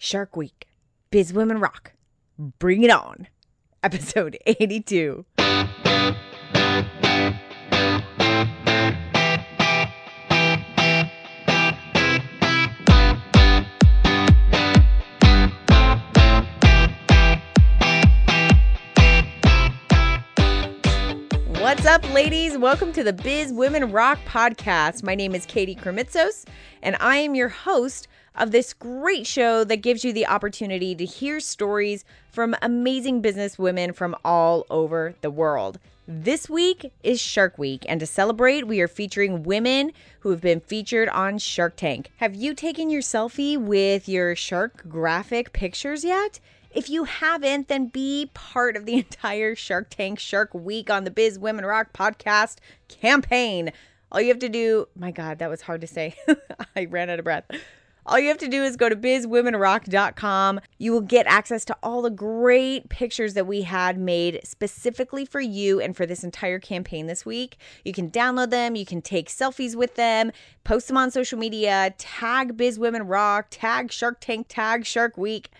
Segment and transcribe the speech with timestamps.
[0.00, 0.68] Shark Week,
[1.10, 1.92] Biz Women Rock,
[2.38, 3.26] Bring It On,
[3.82, 5.24] episode 82.
[21.60, 22.56] What's up, ladies?
[22.56, 25.02] Welcome to the Biz Women Rock podcast.
[25.02, 26.44] My name is Katie Krimitsos,
[26.82, 28.06] and I am your host
[28.38, 33.58] of this great show that gives you the opportunity to hear stories from amazing business
[33.58, 35.78] women from all over the world.
[36.06, 40.60] This week is Shark Week, and to celebrate, we are featuring women who have been
[40.60, 42.10] featured on Shark Tank.
[42.16, 46.40] Have you taken your selfie with your shark graphic pictures yet?
[46.74, 51.10] If you haven't, then be part of the entire Shark Tank Shark Week on the
[51.10, 52.56] Biz Women Rock podcast
[52.88, 53.70] campaign.
[54.10, 56.16] All you have to do, my God, that was hard to say.
[56.76, 57.44] I ran out of breath.
[58.08, 60.60] All you have to do is go to bizwomenrock.com.
[60.78, 65.40] You will get access to all the great pictures that we had made specifically for
[65.40, 67.58] you and for this entire campaign this week.
[67.84, 70.32] You can download them, you can take selfies with them,
[70.64, 75.50] post them on social media, tag Biz Women Rock, tag Shark Tank, tag Shark Week.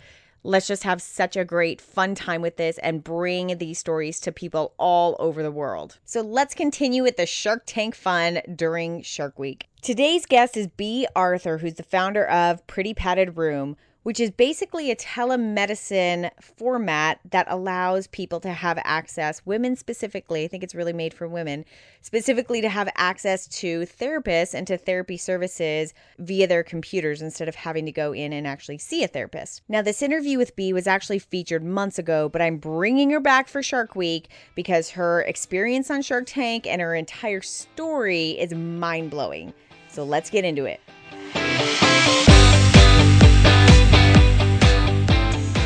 [0.44, 4.32] Let's just have such a great fun time with this and bring these stories to
[4.32, 5.98] people all over the world.
[6.04, 9.68] So let's continue with the Shark Tank fun during Shark Week.
[9.82, 14.90] Today's guest is Bea Arthur, who's the founder of Pretty Padded Room, which is basically
[14.90, 20.92] a telemedicine format that allows people to have access, women specifically, I think it's really
[20.92, 21.64] made for women,
[22.00, 27.54] specifically to have access to therapists and to therapy services via their computers instead of
[27.54, 29.62] having to go in and actually see a therapist.
[29.68, 33.48] Now, this interview with Bea was actually featured months ago, but I'm bringing her back
[33.48, 39.10] for Shark Week because her experience on Shark Tank and her entire story is mind
[39.10, 39.52] blowing.
[39.90, 40.80] So let's get into it.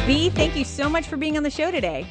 [0.05, 2.05] Bea, thank you so much for being on the show today.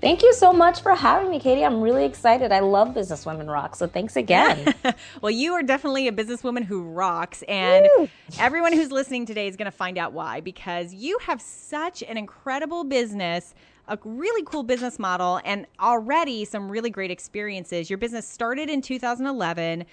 [0.00, 1.66] Thank you so much for having me, Katie.
[1.66, 2.50] I'm really excited.
[2.50, 4.72] I love Business Women Rock, so thanks again.
[5.20, 8.08] well, you are definitely a businesswoman who rocks, and Woo!
[8.38, 12.16] everyone who's listening today is going to find out why because you have such an
[12.16, 13.54] incredible business
[13.88, 17.88] a really cool business model and already some really great experiences.
[17.88, 19.84] Your business started in 2011.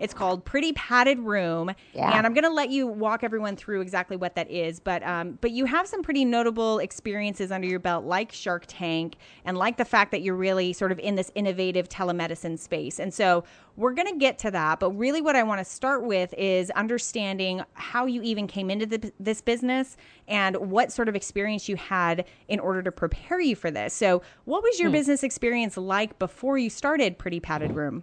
[0.00, 2.16] It's called Pretty Padded Room, yeah.
[2.16, 4.80] and I'm going to let you walk everyone through exactly what that is.
[4.80, 9.16] But um, but you have some pretty notable experiences under your belt, like Shark Tank,
[9.44, 12.98] and like the fact that you're really sort of in this innovative telemedicine space.
[12.98, 13.44] And so
[13.76, 14.80] we're going to get to that.
[14.80, 18.86] But really, what I want to start with is understanding how you even came into
[18.86, 19.96] the, this business
[20.28, 23.92] and what sort of experience you had in order to prepare you for this.
[23.92, 24.94] So, what was your hmm.
[24.94, 28.02] business experience like before you started Pretty Padded Room?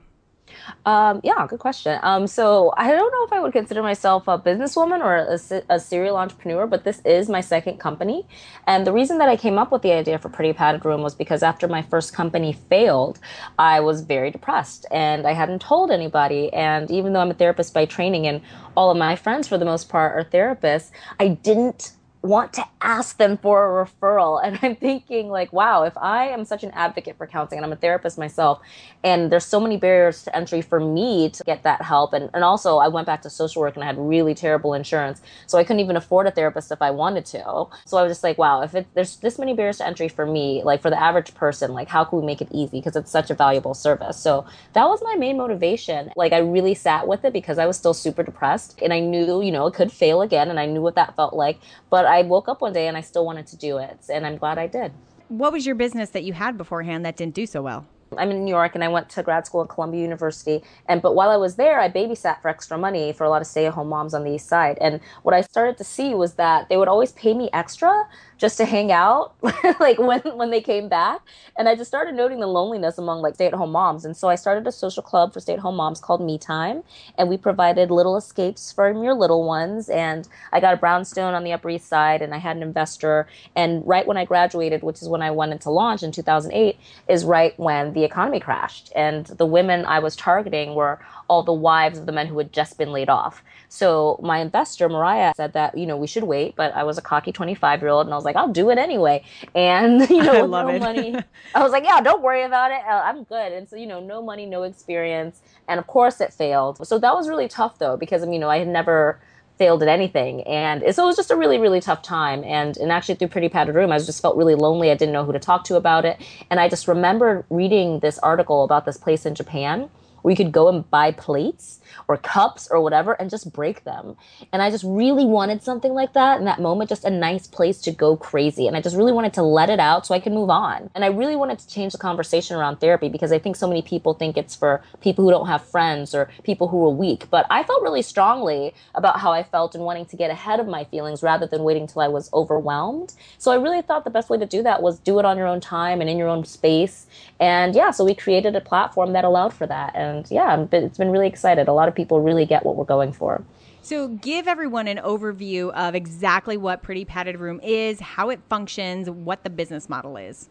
[0.86, 2.00] Um, yeah, good question.
[2.04, 5.80] Um, so I don't know if I would consider myself a businesswoman or a, a,
[5.80, 8.26] serial entrepreneur, but this is my second company.
[8.66, 11.16] And the reason that I came up with the idea for Pretty Padded Room was
[11.16, 13.20] because after my first company failed,
[13.60, 16.52] I was very depressed and I hadn't told anybody.
[16.54, 18.42] And even though I'm a therapist by training and
[18.76, 21.92] all of my friends for the most part are therapists, I didn't
[22.22, 24.42] want to ask them for a referral.
[24.44, 27.72] And I'm thinking, like, wow, if I am such an advocate for counseling and I'm
[27.72, 28.60] a therapist myself,
[29.04, 32.14] and there's so many barriers to entry for me to get that help.
[32.14, 35.22] And, and also, I went back to social work and I had really terrible insurance.
[35.46, 37.68] So I couldn't even afford a therapist if I wanted to.
[37.86, 40.26] So I was just like, wow, if it, there's this many barriers to entry for
[40.26, 42.80] me, like for the average person, like, how can we make it easy?
[42.80, 44.18] Because it's such a valuable service.
[44.18, 46.12] So that was my main motivation.
[46.16, 49.42] Like, I really sat with it because I was still super depressed and I knew,
[49.42, 51.60] you know, it could fail again and I knew what that felt like.
[51.90, 54.38] But I woke up one day and I still wanted to do it, and I'm
[54.38, 54.94] glad I did.
[55.28, 57.86] What was your business that you had beforehand that didn't do so well?
[58.18, 60.64] I'm in New York and I went to grad school at Columbia University.
[60.88, 63.48] And but while I was there, I babysat for extra money for a lot of
[63.48, 64.78] stay-at-home moms on the East Side.
[64.80, 68.58] And what I started to see was that they would always pay me extra just
[68.58, 69.34] to hang out
[69.80, 71.22] like when when they came back.
[71.58, 74.06] And i just started noting the loneliness among like stay-at-home moms.
[74.06, 76.84] And so i started a social club for stay-at-home moms called me time.
[77.18, 79.90] And we provided little escapes from your little ones.
[79.90, 83.28] And i got a brownstone on the upper east side and i had an investor.
[83.56, 87.26] And right when i graduated which is when i went into launch in 2008 is
[87.26, 88.92] right when the economy crashed.
[88.96, 92.52] And the women i was targeting were all the wives of the men who had
[92.52, 96.56] just been laid off so my investor, Mariah, said that, you know, we should wait,
[96.56, 98.78] but I was a cocky 25 year old and I was like, I'll do it
[98.78, 99.24] anyway.
[99.56, 100.80] And, you know, no it.
[100.80, 101.16] money,
[101.56, 102.82] I was like, yeah, don't worry about it.
[102.88, 103.52] Uh, I'm good.
[103.52, 105.42] And so, you know, no money, no experience.
[105.68, 106.86] And of course it failed.
[106.88, 109.20] So that was really tough though, because, I'm you know, I had never
[109.58, 110.44] failed at anything.
[110.44, 112.44] And so it was just a really, really tough time.
[112.44, 114.92] And, and actually through Pretty Padded Room, I just felt really lonely.
[114.92, 116.22] I didn't know who to talk to about it.
[116.52, 119.90] And I just remembered reading this article about this place in Japan
[120.28, 124.16] where you could go and buy plates or cups or whatever and just break them.
[124.52, 127.82] And I just really wanted something like that in that moment, just a nice place
[127.82, 128.68] to go crazy.
[128.68, 130.90] And I just really wanted to let it out so I could move on.
[130.96, 133.82] And I really wanted to change the conversation around therapy because I think so many
[133.82, 137.30] people think it's for people who don't have friends or people who are weak.
[137.30, 140.68] But I felt really strongly about how I felt and wanting to get ahead of
[140.68, 143.14] my feelings rather than waiting until I was overwhelmed.
[143.38, 145.48] So I really thought the best way to do that was do it on your
[145.48, 147.08] own time and in your own space.
[147.40, 149.96] And yeah, so we created a platform that allowed for that.
[149.96, 151.68] And yeah, it's been really excited.
[151.78, 153.44] A lot of people really get what we're going for.
[153.84, 159.12] So, give everyone an overview of exactly what Pretty Padded Room is, how it functions,
[159.12, 160.50] what the business model is.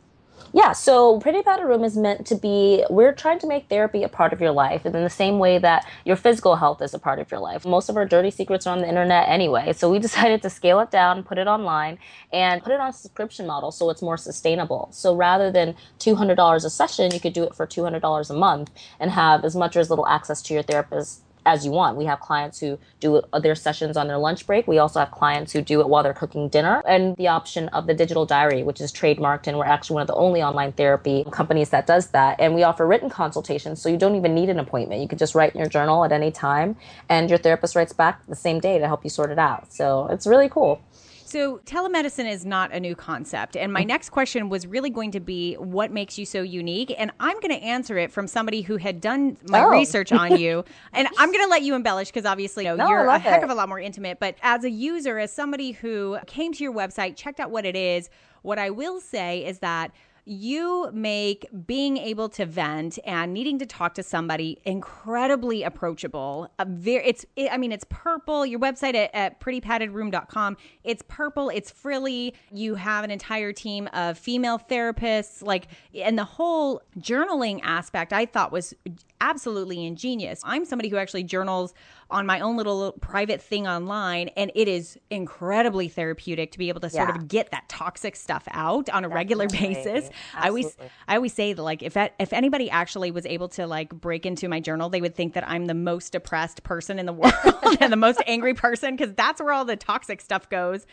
[0.52, 4.08] Yeah, so Pretty Padded Room is meant to be, we're trying to make therapy a
[4.08, 6.98] part of your life and in the same way that your physical health is a
[6.98, 7.66] part of your life.
[7.66, 10.80] Most of our dirty secrets are on the internet anyway, so we decided to scale
[10.80, 11.98] it down, put it online,
[12.32, 14.88] and put it on a subscription model so it's more sustainable.
[14.92, 19.10] So rather than $200 a session, you could do it for $200 a month and
[19.10, 21.96] have as much or as little access to your therapist as you want.
[21.96, 24.66] We have clients who do uh, their sessions on their lunch break.
[24.66, 26.82] We also have clients who do it while they're cooking dinner.
[26.86, 30.08] And the option of the digital diary, which is trademarked, and we're actually one of
[30.08, 32.38] the only online therapy companies that does that.
[32.40, 35.00] And we offer written consultations, so you don't even need an appointment.
[35.00, 36.76] You can just write in your journal at any time,
[37.08, 39.72] and your therapist writes back the same day to help you sort it out.
[39.72, 40.82] So it's really cool.
[41.26, 43.56] So, telemedicine is not a new concept.
[43.56, 43.88] And my mm.
[43.88, 46.94] next question was really going to be what makes you so unique?
[46.96, 49.70] And I'm going to answer it from somebody who had done my oh.
[49.70, 50.64] research on you.
[50.92, 53.42] and I'm going to let you embellish because obviously you know, no, you're a heck
[53.42, 53.44] it.
[53.44, 54.20] of a lot more intimate.
[54.20, 57.74] But as a user, as somebody who came to your website, checked out what it
[57.74, 58.08] is,
[58.42, 59.90] what I will say is that
[60.28, 66.50] you make being able to vent and needing to talk to somebody incredibly approachable.
[66.58, 68.44] A very, it's, it, I mean, it's purple.
[68.44, 72.34] Your website at, at prettypaddedroom.com, it's purple, it's frilly.
[72.50, 78.26] You have an entire team of female therapists, like, and the whole journaling aspect I
[78.26, 78.74] thought was
[79.20, 80.40] absolutely ingenious.
[80.42, 81.72] I'm somebody who actually journals
[82.08, 86.80] on my own little private thing online, and it is incredibly therapeutic to be able
[86.80, 87.16] to sort yeah.
[87.16, 89.14] of get that toxic stuff out on a Definitely.
[89.14, 90.10] regular basis.
[90.34, 90.76] I always
[91.08, 94.24] I always say that like if that, if anybody actually was able to like break
[94.24, 97.34] into my journal, they would think that I'm the most depressed person in the world
[97.80, 100.86] and the most angry person because that's where all the toxic stuff goes.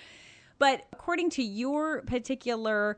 [0.57, 2.97] But according to your particular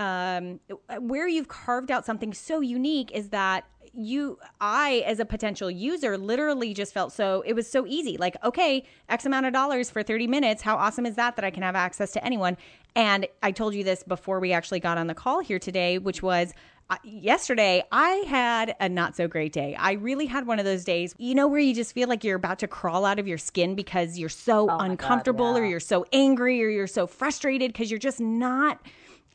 [0.00, 0.60] um,
[0.98, 6.16] where you've carved out something so unique is that you i as a potential user
[6.16, 10.00] literally just felt so it was so easy like okay x amount of dollars for
[10.00, 12.56] 30 minutes how awesome is that that i can have access to anyone
[12.94, 16.22] and i told you this before we actually got on the call here today which
[16.22, 16.54] was
[16.88, 19.76] uh, yesterday I had a not so great day.
[19.76, 22.34] I really had one of those days, you know, where you just feel like you're
[22.34, 25.62] about to crawl out of your skin because you're so oh uncomfortable God, yeah.
[25.62, 28.80] or you're so angry or you're so frustrated because you're just not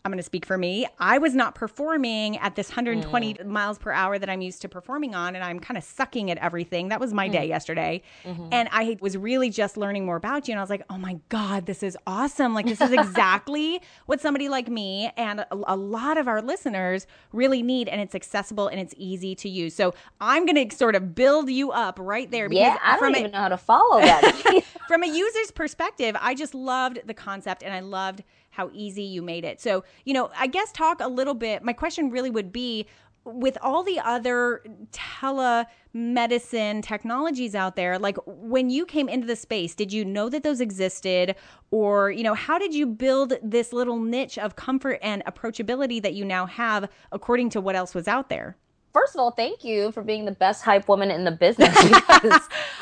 [0.05, 0.85] I'm going to speak for me.
[0.99, 3.45] I was not performing at this 120 mm.
[3.47, 6.37] miles per hour that I'm used to performing on, and I'm kind of sucking at
[6.37, 6.89] everything.
[6.89, 7.31] That was my mm.
[7.31, 8.03] day yesterday.
[8.23, 8.49] Mm-hmm.
[8.51, 10.51] And I was really just learning more about you.
[10.51, 12.53] And I was like, oh my God, this is awesome.
[12.53, 17.07] Like, this is exactly what somebody like me and a, a, lot of our listeners
[17.33, 17.89] really need.
[17.89, 19.73] And it's accessible and it's easy to use.
[19.73, 22.47] So I'm going to sort of build you up right there.
[22.47, 24.61] Because yeah, I don't even a, know how to follow that.
[24.87, 28.23] from a user's perspective, I just loved the concept and I loved
[28.55, 29.59] how easy you made it.
[29.59, 31.63] So, you know, I guess talk a little bit.
[31.63, 32.87] My question really would be
[33.25, 39.73] with all the other telemedicine technologies out there, like when you came into the space,
[39.73, 41.35] did you know that those existed?
[41.71, 46.13] Or, you know, how did you build this little niche of comfort and approachability that
[46.13, 48.57] you now have according to what else was out there?
[48.95, 51.75] First of all, thank you for being the best hype woman in the business.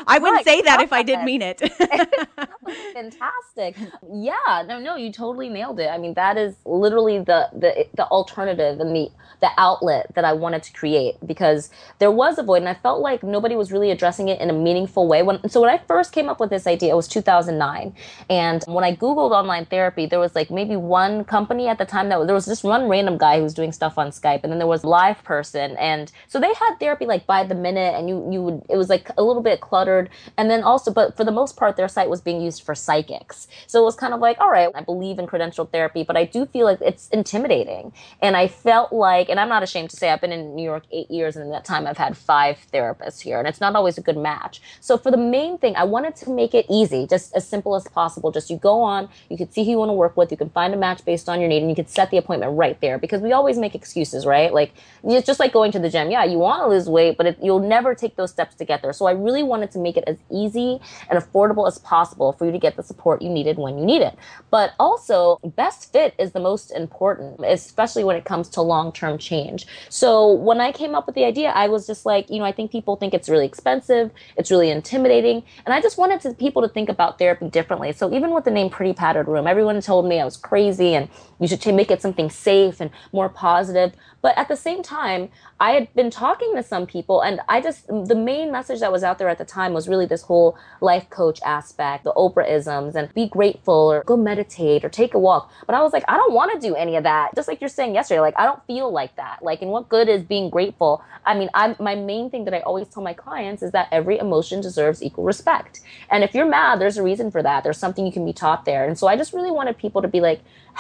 [0.05, 1.59] I wouldn't say that if I did mean it.
[2.93, 3.75] fantastic.
[4.13, 5.87] Yeah, no, no, you totally nailed it.
[5.87, 9.09] I mean, that is literally the the the alternative and the
[9.41, 13.01] the outlet that I wanted to create because there was a void and I felt
[13.01, 15.23] like nobody was really addressing it in a meaningful way.
[15.23, 17.95] When so when I first came up with this idea, it was 2009,
[18.29, 22.09] and when I googled online therapy, there was like maybe one company at the time
[22.09, 24.59] that there was just one random guy who was doing stuff on Skype, and then
[24.59, 28.41] there was LivePerson, and so they had therapy like by the minute, and you you
[28.41, 31.55] would it was like a little bit cluttered, and then also, but for the most
[31.55, 34.49] part, their site was being used for psychics, so it was kind of like, all
[34.51, 38.47] right, I believe in credentialed therapy, but I do feel like it's intimidating, and I
[38.47, 41.35] felt like and I'm not ashamed to say I've been in New York eight years,
[41.35, 44.17] and in that time I've had five therapists here, and it's not always a good
[44.17, 44.61] match.
[44.79, 47.87] So for the main thing, I wanted to make it easy, just as simple as
[47.87, 48.31] possible.
[48.31, 50.49] Just you go on, you can see who you want to work with, you can
[50.49, 52.97] find a match based on your need, and you can set the appointment right there
[52.97, 54.53] because we always make excuses, right?
[54.53, 56.11] Like it's just like going to the gym.
[56.11, 58.81] Yeah, you want to lose weight, but it, you'll never take those steps to get
[58.81, 58.91] there.
[58.91, 62.51] So I really wanted to make it as easy and affordable as possible for you
[62.51, 64.17] to get the support you needed when you need it.
[64.49, 69.17] But also, best fit is the most important, especially when it comes to long term
[69.17, 69.67] change.
[69.89, 72.51] So when I came up with the idea, I was just like, you know, I
[72.51, 76.61] think people think it's really expensive, it's really intimidating, and I just wanted to, people
[76.63, 77.93] to think about therapy differently.
[77.93, 81.07] So even with the name Pretty Padded Room, everyone told me I was crazy and
[81.39, 83.93] you should make it something safe and more positive.
[84.23, 87.85] But at the same time, I had been talking to some people, and I just,
[87.87, 91.09] the main message that was out there at the time was really this whole life
[91.09, 95.51] coach aspect, the Oprah isms, and be grateful or go meditate or take a walk.
[95.67, 97.35] But I was like, I don't want to do any of that.
[97.35, 99.43] Just like you're saying yesterday, like, I don't feel like that.
[99.43, 101.03] Like, and what good is being grateful?
[101.25, 104.19] I mean, I'm, my main thing that I always tell my clients is that every
[104.19, 105.81] emotion deserves equal respect.
[106.09, 107.65] And if you're mad, there's a reason for that.
[107.65, 108.85] There's something you can be taught there.
[108.85, 110.39] And so I just really wanted people to be like,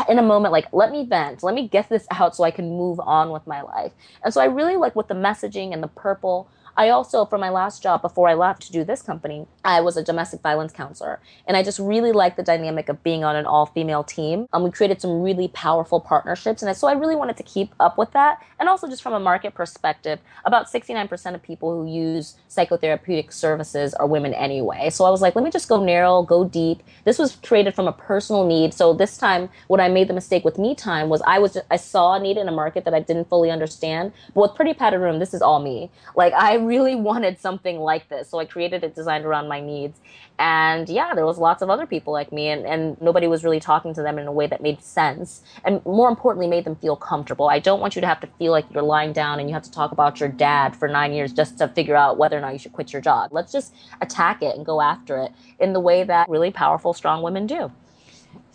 [0.09, 2.69] in a moment like let me vent let me get this out so i can
[2.69, 3.91] move on with my life.
[4.23, 7.49] And so i really like what the messaging and the purple I also, for my
[7.49, 11.19] last job before I left to do this company, I was a domestic violence counselor.
[11.47, 14.47] And I just really liked the dynamic of being on an all female team.
[14.53, 16.63] Um, we created some really powerful partnerships.
[16.63, 18.41] And so I really wanted to keep up with that.
[18.59, 23.93] And also, just from a market perspective, about 69% of people who use psychotherapeutic services
[23.93, 24.89] are women anyway.
[24.89, 26.81] So I was like, let me just go narrow, go deep.
[27.03, 28.73] This was created from a personal need.
[28.73, 31.75] So this time, what I made the mistake with me time was I was, I
[31.75, 34.11] saw a need in a market that I didn't fully understand.
[34.33, 35.91] But with Pretty Padded Room, this is all me.
[36.15, 38.29] Like, I really wanted something like this.
[38.29, 39.99] So I created it designed around my needs.
[40.39, 43.59] And yeah, there was lots of other people like me and, and nobody was really
[43.59, 45.43] talking to them in a way that made sense.
[45.63, 47.49] And more importantly, made them feel comfortable.
[47.49, 49.63] I don't want you to have to feel like you're lying down and you have
[49.63, 52.53] to talk about your dad for nine years just to figure out whether or not
[52.53, 53.31] you should quit your job.
[53.31, 57.21] Let's just attack it and go after it in the way that really powerful, strong
[57.21, 57.71] women do.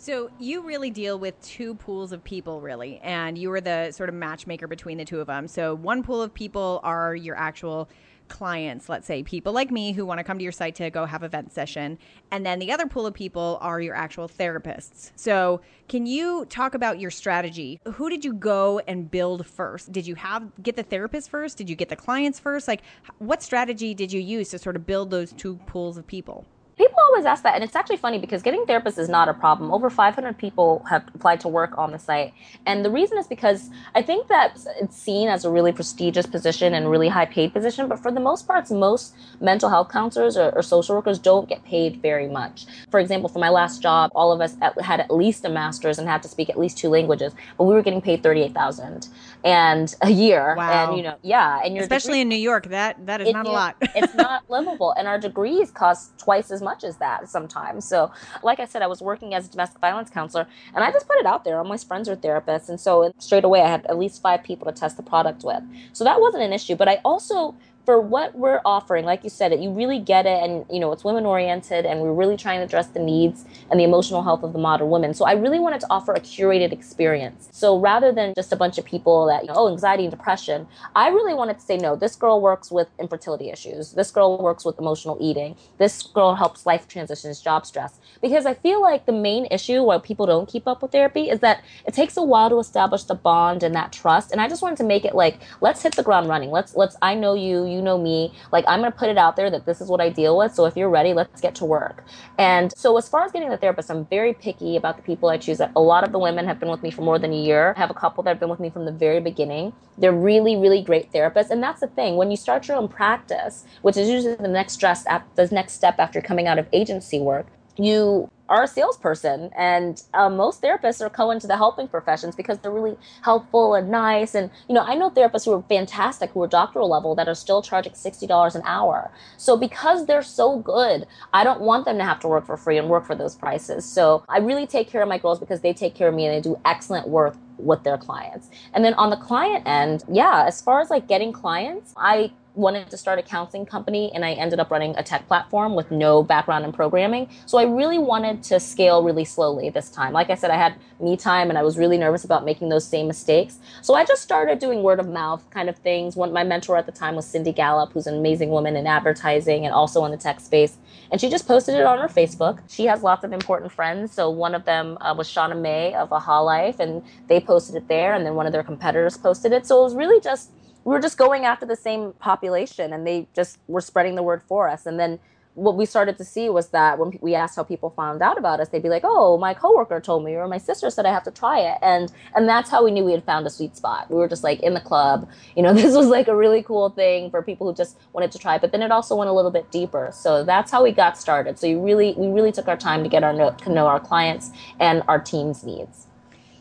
[0.01, 4.07] So you really deal with two pools of people, really, and you are the sort
[4.07, 5.45] of matchmaker between the two of them.
[5.45, 7.89] So one pool of people are your actual
[8.29, 11.05] clients, let's say people like me who want to come to your site to go
[11.05, 11.97] have a vent session,
[12.31, 15.11] and then the other pool of people are your actual therapists.
[15.17, 17.81] So can you talk about your strategy?
[17.95, 19.91] Who did you go and build first?
[19.91, 21.57] Did you have get the therapist first?
[21.57, 22.69] Did you get the clients first?
[22.69, 22.83] Like,
[23.17, 26.45] what strategy did you use to sort of build those two pools of people?
[26.79, 29.69] People always ask that, and it's actually funny because getting therapists is not a problem.
[29.73, 32.33] Over 500 people have applied to work on the site,
[32.65, 36.73] and the reason is because I think that it's seen as a really prestigious position
[36.73, 37.89] and really high paid position.
[37.89, 41.65] But for the most part, most mental health counselors or, or social workers don't get
[41.65, 42.65] paid very much.
[42.89, 45.99] For example, for my last job, all of us at, had at least a master's
[45.99, 49.09] and had to speak at least two languages, but we were getting paid 38,000
[49.43, 50.55] and a year.
[50.55, 50.87] Wow.
[50.87, 53.51] And you know, yeah, and especially degree, in New York, that that is not a
[53.51, 53.75] lot.
[53.81, 57.81] it's not livable, and our degrees cost twice as much much as that sometimes.
[57.93, 58.11] So,
[58.49, 61.17] like I said, I was working as a domestic violence counselor, and I just put
[61.17, 61.57] it out there.
[61.57, 64.65] All my friends are therapists, and so straight away I had at least five people
[64.71, 65.63] to test the product with.
[65.93, 66.75] So that wasn't an issue.
[66.75, 67.55] But I also
[67.89, 70.91] for what we're offering, like you said, it you really get it, and you know
[70.91, 74.43] it's women oriented, and we're really trying to address the needs and the emotional health
[74.43, 75.11] of the modern woman.
[75.15, 77.49] So I really wanted to offer a curated experience.
[77.51, 80.67] So rather than just a bunch of people that you know, oh anxiety and depression,
[80.95, 81.95] I really wanted to say no.
[81.95, 83.93] This girl works with infertility issues.
[83.93, 85.55] This girl works with emotional eating.
[85.79, 87.97] This girl helps life transitions, job stress.
[88.21, 91.39] Because I feel like the main issue why people don't keep up with therapy is
[91.39, 94.31] that it takes a while to establish the bond and that trust.
[94.31, 96.51] And I just wanted to make it like let's hit the ground running.
[96.51, 98.33] Let's let's I know you, you you know me.
[98.51, 100.53] Like, I'm going to put it out there that this is what I deal with.
[100.53, 102.03] So if you're ready, let's get to work.
[102.37, 105.37] And so, as far as getting the therapist, I'm very picky about the people I
[105.37, 105.61] choose.
[105.61, 107.73] A lot of the women have been with me for more than a year.
[107.75, 109.73] I have a couple that have been with me from the very beginning.
[109.97, 111.49] They're really, really great therapists.
[111.49, 112.17] And that's the thing.
[112.17, 115.95] When you start your own practice, which is usually the next stress, the next step
[115.99, 117.47] after coming out of agency work,
[117.79, 122.57] you are a salesperson and uh, most therapists are going to the helping professions because
[122.59, 126.41] they're really helpful and nice and you know i know therapists who are fantastic who
[126.41, 129.11] are doctoral level that are still charging $60 an hour.
[129.37, 132.77] So because they're so good i don't want them to have to work for free
[132.77, 133.85] and work for those prices.
[133.85, 136.35] So i really take care of my girls because they take care of me and
[136.35, 138.49] they do excellent work with their clients.
[138.73, 142.89] And then on the client end yeah as far as like getting clients i wanted
[142.89, 146.23] to start a counseling company and I ended up running a tech platform with no
[146.23, 147.29] background in programming.
[147.45, 150.13] So I really wanted to scale really slowly this time.
[150.13, 152.85] Like I said, I had me time and I was really nervous about making those
[152.85, 153.59] same mistakes.
[153.81, 156.15] So I just started doing word of mouth kind of things.
[156.15, 159.65] One, my mentor at the time was Cindy Gallop, who's an amazing woman in advertising
[159.65, 160.77] and also in the tech space.
[161.11, 162.61] And she just posted it on her Facebook.
[162.67, 164.11] She has lots of important friends.
[164.11, 168.13] So one of them uh, was Shauna Mei of AHAlife, and they posted it there.
[168.13, 169.65] And then one of their competitors posted it.
[169.65, 170.51] So it was really just
[170.89, 174.41] we were just going after the same population and they just were spreading the word
[174.41, 175.19] for us and then
[175.53, 178.59] what we started to see was that when we asked how people found out about
[178.61, 181.23] us, they'd be like, "Oh, my coworker told me, or my sister said I have
[181.23, 184.09] to try it," and and that's how we knew we had found a sweet spot.
[184.09, 185.27] We were just like in the club,
[185.57, 188.39] you know, this was like a really cool thing for people who just wanted to
[188.39, 188.57] try.
[188.57, 191.59] But then it also went a little bit deeper, so that's how we got started.
[191.59, 193.99] So you really, we really took our time to get our know, to know our
[193.99, 196.07] clients and our team's needs.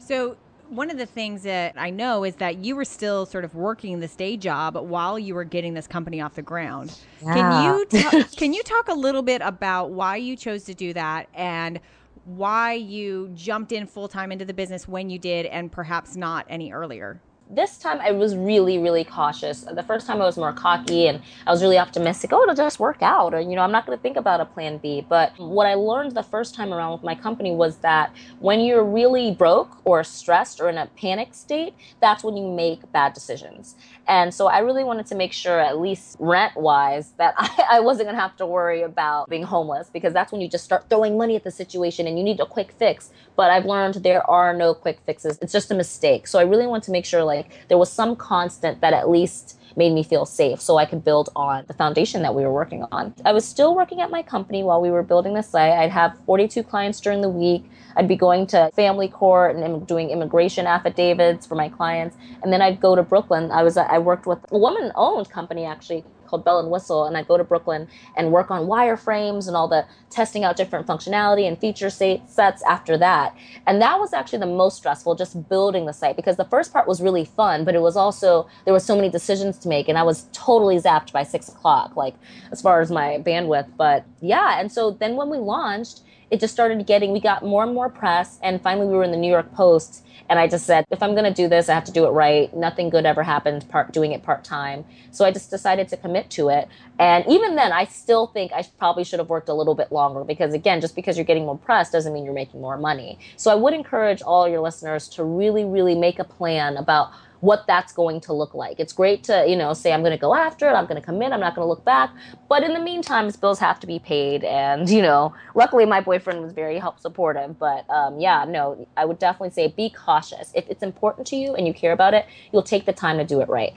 [0.01, 0.37] So
[0.71, 4.01] one of the things that I know is that you were still sort of working
[4.01, 6.97] this day job while you were getting this company off the ground.
[7.23, 7.35] Yeah.
[7.35, 10.93] Can you ta- can you talk a little bit about why you chose to do
[10.95, 11.81] that and
[12.25, 16.47] why you jumped in full time into the business when you did and perhaps not
[16.49, 17.21] any earlier?
[17.51, 19.63] This time I was really, really cautious.
[19.63, 22.31] The first time I was more cocky and I was really optimistic.
[22.33, 23.33] Oh, it'll just work out.
[23.33, 25.05] Or, you know, I'm not going to think about a plan B.
[25.09, 28.85] But what I learned the first time around with my company was that when you're
[28.85, 33.77] really broke or stressed or in a panic state, that's when you make bad decisions.
[34.07, 37.81] And so I really wanted to make sure, at least rent wise, that I, I
[37.81, 40.89] wasn't going to have to worry about being homeless because that's when you just start
[40.91, 43.11] throwing money at the situation and you need a quick fix.
[43.37, 45.39] But I've learned there are no quick fixes.
[45.41, 46.27] It's just a mistake.
[46.27, 47.38] So I really want to make sure like
[47.69, 51.31] there was some constant that at least made me feel safe so I could build
[51.37, 53.15] on the foundation that we were working on.
[53.25, 55.73] I was still working at my company while we were building the site.
[55.73, 57.65] I'd have 42 clients during the week.
[57.97, 62.17] I'd be going to family court and doing immigration affidavits for my clients.
[62.43, 63.51] And then I'd go to Brooklyn.
[63.51, 67.17] I was I worked with a woman owned company actually called Bell and Whistle, and
[67.17, 71.47] I go to Brooklyn and work on wireframes and all the testing out different functionality
[71.47, 73.35] and feature sets after that.
[73.67, 76.87] And that was actually the most stressful, just building the site because the first part
[76.87, 79.99] was really fun, but it was also there were so many decisions to make, and
[79.99, 82.15] I was totally zapped by six o'clock, like
[82.53, 83.69] as far as my bandwidth.
[83.77, 87.63] But yeah, and so then when we launched, it just started getting we got more
[87.63, 90.67] and more press, and finally we were in the New York Post and I just
[90.67, 92.55] said, if I'm going to do this, I have to do it right.
[92.55, 94.85] Nothing good ever happened part doing it part time.
[95.11, 96.69] So I just decided to commit to it.
[96.99, 100.25] And even then, I still think I probably should have worked a little bit longer
[100.25, 103.19] because again, just because you're getting more press doesn't mean you're making more money.
[103.37, 107.67] So I would encourage all your listeners to really, really make a plan about what
[107.67, 108.81] that's going to look like.
[108.81, 111.05] It's great to, you know, say I'm going to go after it, I'm going to
[111.05, 112.11] commit, I'm not going to look back.
[112.49, 114.45] But in the meantime, bills have to be paid.
[114.45, 117.59] And, you know, luckily my boyfriend was very help supportive.
[117.59, 120.51] But um, yeah, no, I would definitely say be cautious.
[120.55, 123.25] If it's important to you and you care about it, you'll take the time to
[123.25, 123.75] do it right.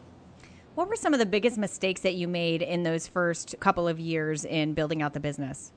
[0.75, 3.99] What were some of the biggest mistakes that you made in those first couple of
[3.99, 5.73] years in building out the business?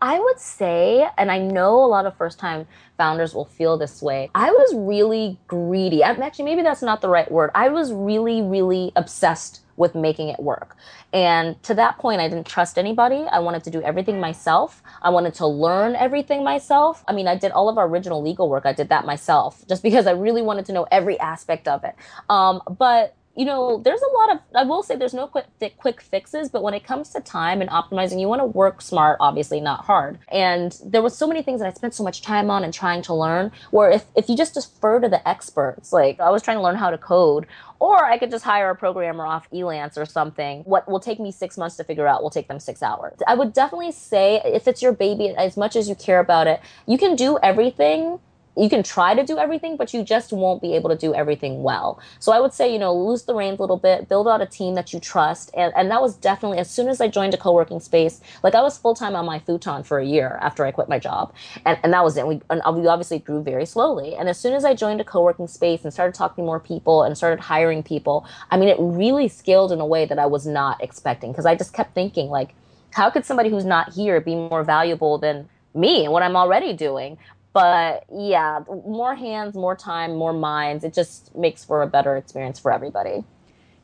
[0.00, 4.00] I would say, and I know a lot of first time founders will feel this
[4.00, 6.04] way, I was really greedy.
[6.04, 7.50] I'm actually, maybe that's not the right word.
[7.54, 10.76] I was really, really obsessed with making it work.
[11.12, 13.24] And to that point, I didn't trust anybody.
[13.30, 14.82] I wanted to do everything myself.
[15.00, 17.04] I wanted to learn everything myself.
[17.08, 18.66] I mean, I did all of our original legal work.
[18.66, 21.94] I did that myself just because I really wanted to know every aspect of it.
[22.28, 25.46] Um, but you know, there's a lot of, I will say there's no quick,
[25.78, 29.16] quick fixes, but when it comes to time and optimizing, you want to work smart,
[29.20, 30.18] obviously, not hard.
[30.26, 33.00] And there was so many things that I spent so much time on and trying
[33.02, 36.56] to learn, where if, if you just defer to the experts, like I was trying
[36.56, 37.46] to learn how to code,
[37.78, 40.62] or I could just hire a programmer off Elance or something.
[40.62, 43.18] What will take me six months to figure out will take them six hours.
[43.24, 46.60] I would definitely say if it's your baby, as much as you care about it,
[46.86, 48.18] you can do everything
[48.58, 51.62] you can try to do everything, but you just won't be able to do everything
[51.62, 52.00] well.
[52.18, 54.46] So I would say, you know, lose the reins a little bit, build out a
[54.46, 55.50] team that you trust.
[55.56, 58.54] And, and that was definitely, as soon as I joined a co working space, like
[58.54, 61.32] I was full time on my futon for a year after I quit my job.
[61.64, 62.26] And, and that was it.
[62.26, 64.16] We, and we obviously grew very slowly.
[64.16, 66.60] And as soon as I joined a co working space and started talking to more
[66.60, 70.26] people and started hiring people, I mean, it really scaled in a way that I
[70.26, 72.54] was not expecting because I just kept thinking, like,
[72.90, 76.72] how could somebody who's not here be more valuable than me and what I'm already
[76.72, 77.18] doing?
[77.52, 80.84] But yeah, more hands, more time, more minds.
[80.84, 83.24] It just makes for a better experience for everybody.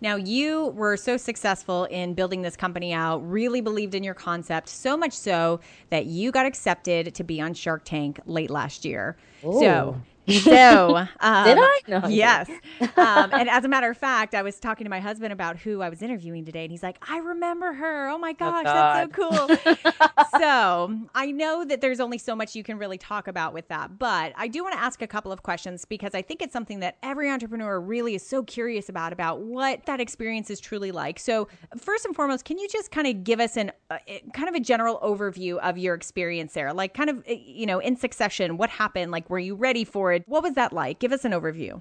[0.01, 4.69] Now, you were so successful in building this company out, really believed in your concept,
[4.69, 9.17] so much so that you got accepted to be on Shark Tank late last year.
[9.47, 9.61] Ooh.
[9.61, 11.81] So, so, um, did I?
[11.87, 12.49] No, yes.
[12.81, 12.89] um,
[13.33, 15.89] and as a matter of fact, I was talking to my husband about who I
[15.89, 18.09] was interviewing today, and he's like, "I remember her.
[18.09, 22.35] Oh my oh, gosh, oh that's so cool." so I know that there's only so
[22.35, 25.07] much you can really talk about with that, but I do want to ask a
[25.07, 28.89] couple of questions because I think it's something that every entrepreneur really is so curious
[28.89, 31.19] about about what that experience is truly like.
[31.19, 33.99] So, first and foremost, can you just kind of give us an uh,
[34.33, 37.79] kind of a general overview of your experience there, like kind of uh, you know
[37.79, 39.13] in succession, what happened?
[39.13, 40.14] Like, were you ready for it?
[40.27, 40.99] What was that like?
[40.99, 41.81] Give us an overview.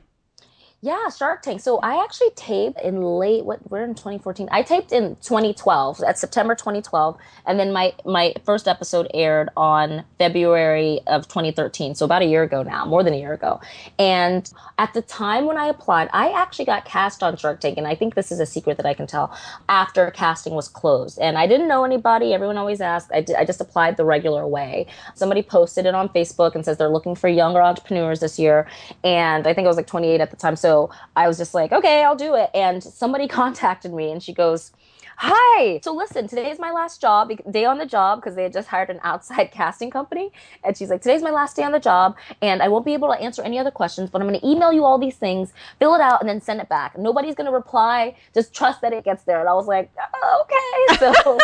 [0.83, 1.61] Yeah, Shark Tank.
[1.61, 4.49] So I actually taped in late what we're in 2014.
[4.51, 10.03] I taped in 2012 at September 2012, and then my my first episode aired on
[10.17, 11.95] February of 2013.
[11.95, 13.61] So about a year ago now, more than a year ago.
[13.97, 17.87] And at the time when I applied, I actually got cast on Shark Tank, and
[17.87, 19.33] I think this is a secret that I can tell.
[19.69, 22.33] After casting was closed, and I didn't know anybody.
[22.33, 23.09] Everyone always asked.
[23.13, 24.87] I, I just applied the regular way.
[25.15, 28.67] Somebody posted it on Facebook and says they're looking for younger entrepreneurs this year,
[29.01, 30.57] and I think I was like 28 at the time.
[30.57, 30.72] So
[31.15, 32.49] I was just like, okay, I'll do it.
[32.53, 34.71] And somebody contacted me and she goes,
[35.17, 35.79] Hi.
[35.83, 38.67] So listen, today is my last job, day on the job, because they had just
[38.67, 40.31] hired an outside casting company.
[40.63, 43.09] And she's like, today's my last day on the job, and I won't be able
[43.09, 45.93] to answer any other questions, but I'm going to email you all these things, fill
[45.95, 46.97] it out, and then send it back.
[46.97, 48.15] Nobody's going to reply.
[48.33, 49.39] Just trust that it gets there.
[49.39, 50.97] And I was like, oh, okay.
[51.23, 51.39] So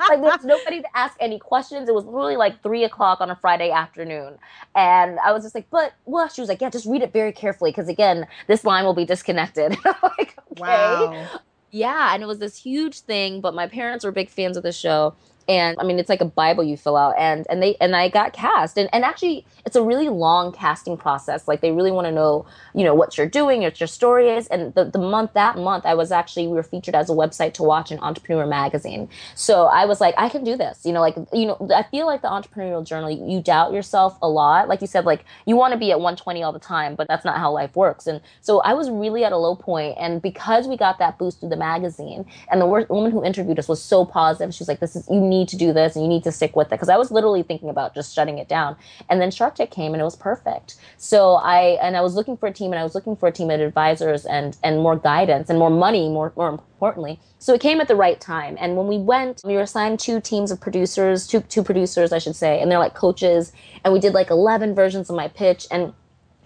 [0.08, 1.88] like there was nobody to ask any questions.
[1.88, 4.38] It was really like three o'clock on a Friday afternoon.
[4.74, 6.32] And I was just like, but what?
[6.32, 7.72] She was like, yeah, just read it very carefully.
[7.72, 9.76] Cause again, this line will be disconnected.
[10.02, 10.62] like, okay.
[10.62, 11.40] Wow.
[11.70, 12.14] Yeah.
[12.14, 15.14] And it was this huge thing, but my parents were big fans of the show
[15.48, 18.08] and I mean it's like a Bible you fill out and and they and I
[18.08, 22.06] got cast and and actually it's a really long casting process like they really want
[22.06, 25.32] to know you know what you're doing what your story is and the, the month
[25.34, 28.46] that month I was actually we were featured as a website to watch in Entrepreneur
[28.46, 29.08] magazine.
[29.34, 32.06] So I was like I can do this you know like you know I feel
[32.06, 35.72] like the entrepreneurial journal you doubt yourself a lot like you said like you want
[35.72, 38.60] to be at 120 all the time but that's not how life works and so
[38.60, 41.56] I was really at a low point and because we got that boost through the
[41.56, 45.20] magazine and the woman who interviewed us was so positive she's like this is you
[45.20, 47.10] need need to do this and you need to stick with it because I was
[47.10, 48.76] literally thinking about just shutting it down.
[49.08, 50.76] And then Shark Tank came and it was perfect.
[50.96, 53.32] So I and I was looking for a team and I was looking for a
[53.32, 57.20] team of advisors and and more guidance and more money, more more importantly.
[57.38, 58.56] So it came at the right time.
[58.60, 62.18] And when we went, we were assigned two teams of producers, two two producers I
[62.18, 63.52] should say, and they're like coaches.
[63.84, 65.92] And we did like eleven versions of my pitch and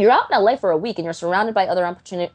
[0.01, 1.85] you're out in LA for a week and you're surrounded by other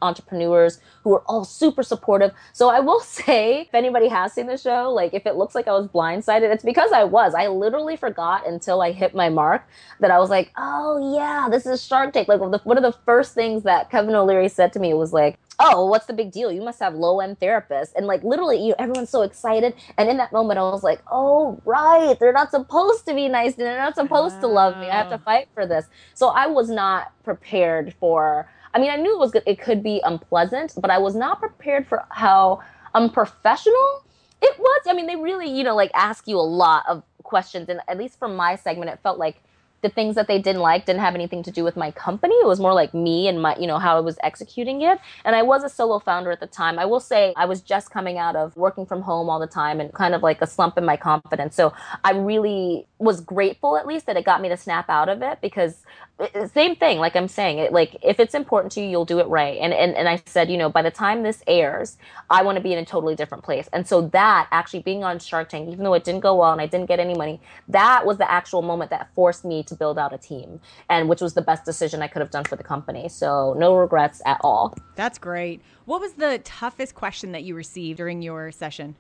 [0.02, 2.32] entrepreneurs who are all super supportive.
[2.54, 5.68] So I will say, if anybody has seen the show, like if it looks like
[5.68, 7.34] I was blindsided, it's because I was.
[7.34, 9.64] I literally forgot until I hit my mark
[10.00, 12.28] that I was like, oh yeah, this is Shark Tank.
[12.28, 15.86] Like one of the first things that Kevin O'Leary said to me was like, oh,
[15.86, 16.52] what's the big deal?
[16.52, 17.94] You must have low end therapists.
[17.96, 19.74] And like literally, you everyone's so excited.
[19.98, 22.18] And in that moment, I was like, oh, right.
[22.20, 23.54] They're not supposed to be nice.
[23.54, 24.42] And they're not supposed oh.
[24.42, 24.90] to love me.
[24.90, 25.26] I have to ah.
[25.26, 25.86] fight for this.
[26.14, 29.44] So I was not prepared for, I mean, I knew it was good.
[29.46, 32.62] It could be unpleasant, but I was not prepared for how
[32.94, 34.04] unprofessional
[34.42, 34.82] it was.
[34.88, 37.70] I mean, they really, you know, like ask you a lot of questions.
[37.70, 39.42] And at least for my segment, it felt like
[39.86, 42.34] the things that they didn't like didn't have anything to do with my company.
[42.36, 45.00] It was more like me and my, you know, how I was executing it.
[45.24, 46.80] And I was a solo founder at the time.
[46.80, 49.80] I will say I was just coming out of working from home all the time
[49.80, 51.56] and kind of like a slump in my confidence.
[51.56, 51.72] So
[52.04, 55.40] I really was grateful at least that it got me to snap out of it
[55.42, 55.84] because
[56.20, 59.04] eh, eh, same thing like i'm saying it like if it's important to you you'll
[59.04, 61.98] do it right and and, and i said you know by the time this airs
[62.30, 65.20] i want to be in a totally different place and so that actually being on
[65.20, 68.06] shark tank even though it didn't go well and i didn't get any money that
[68.06, 70.60] was the actual moment that forced me to build out a team
[70.90, 73.10] and which was the best decision i could have done for the company.
[73.10, 74.74] So no regrets at all.
[74.96, 75.62] That's great.
[75.86, 78.96] What was the toughest question that you received during your session?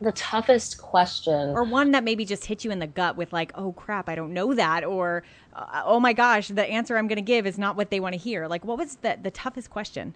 [0.00, 1.50] The toughest question.
[1.50, 4.14] Or one that maybe just hit you in the gut with like oh crap i
[4.14, 5.22] don't know that or
[5.84, 8.18] oh my gosh the answer i'm going to give is not what they want to
[8.18, 8.48] hear.
[8.48, 10.14] Like what was the, the toughest question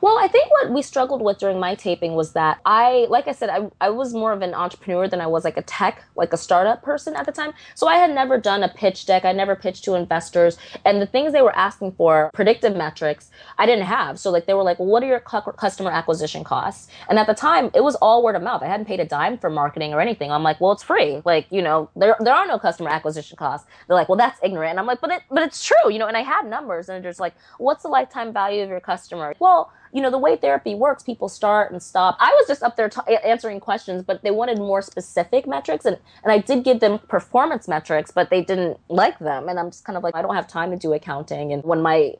[0.00, 3.32] well, I think what we struggled with during my taping was that I, like I
[3.32, 6.32] said, I, I was more of an entrepreneur than I was like a tech, like
[6.32, 7.52] a startup person at the time.
[7.74, 9.24] So I had never done a pitch deck.
[9.24, 10.58] I never pitched to investors.
[10.84, 14.18] And the things they were asking for, predictive metrics, I didn't have.
[14.18, 16.88] So like they were like, what are your customer acquisition costs?
[17.08, 18.62] And at the time, it was all word of mouth.
[18.62, 20.30] I hadn't paid a dime for marketing or anything.
[20.30, 21.22] I'm like, well, it's free.
[21.24, 23.66] Like, you know, there, there are no customer acquisition costs.
[23.86, 24.70] They're like, well, that's ignorant.
[24.70, 27.02] And I'm like, but it, but it's true, you know, and I had numbers and
[27.02, 29.34] they're just like, what's the lifetime value of your customer?
[29.38, 32.16] Well, you know, the way therapy works, people start and stop.
[32.20, 35.84] I was just up there t- answering questions, but they wanted more specific metrics.
[35.84, 39.48] And, and I did give them performance metrics, but they didn't like them.
[39.48, 41.52] And I'm just kind of like, I don't have time to do accounting.
[41.52, 42.14] And when my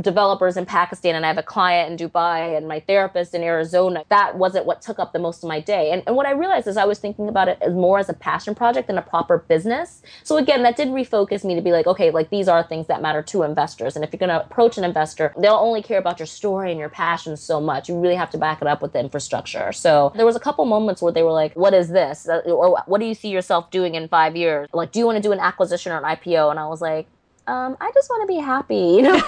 [0.00, 4.04] developers in Pakistan and I have a client in Dubai and my therapist in Arizona.
[4.08, 5.90] That wasn't what took up the most of my day.
[5.92, 8.14] And, and what I realized is I was thinking about it as more as a
[8.14, 10.02] passion project than a proper business.
[10.22, 13.02] So again, that did refocus me to be like, okay, like these are things that
[13.02, 13.96] matter to investors.
[13.96, 16.80] And if you're going to approach an investor, they'll only care about your story and
[16.80, 17.88] your passion so much.
[17.88, 19.72] You really have to back it up with the infrastructure.
[19.72, 22.28] So there was a couple moments where they were like, what is this?
[22.28, 24.68] Uh, or what do you see yourself doing in five years?
[24.72, 26.50] Like, do you want to do an acquisition or an IPO?
[26.50, 27.06] And I was like,
[27.46, 28.74] um, I just want to be happy.
[28.96, 29.22] You know,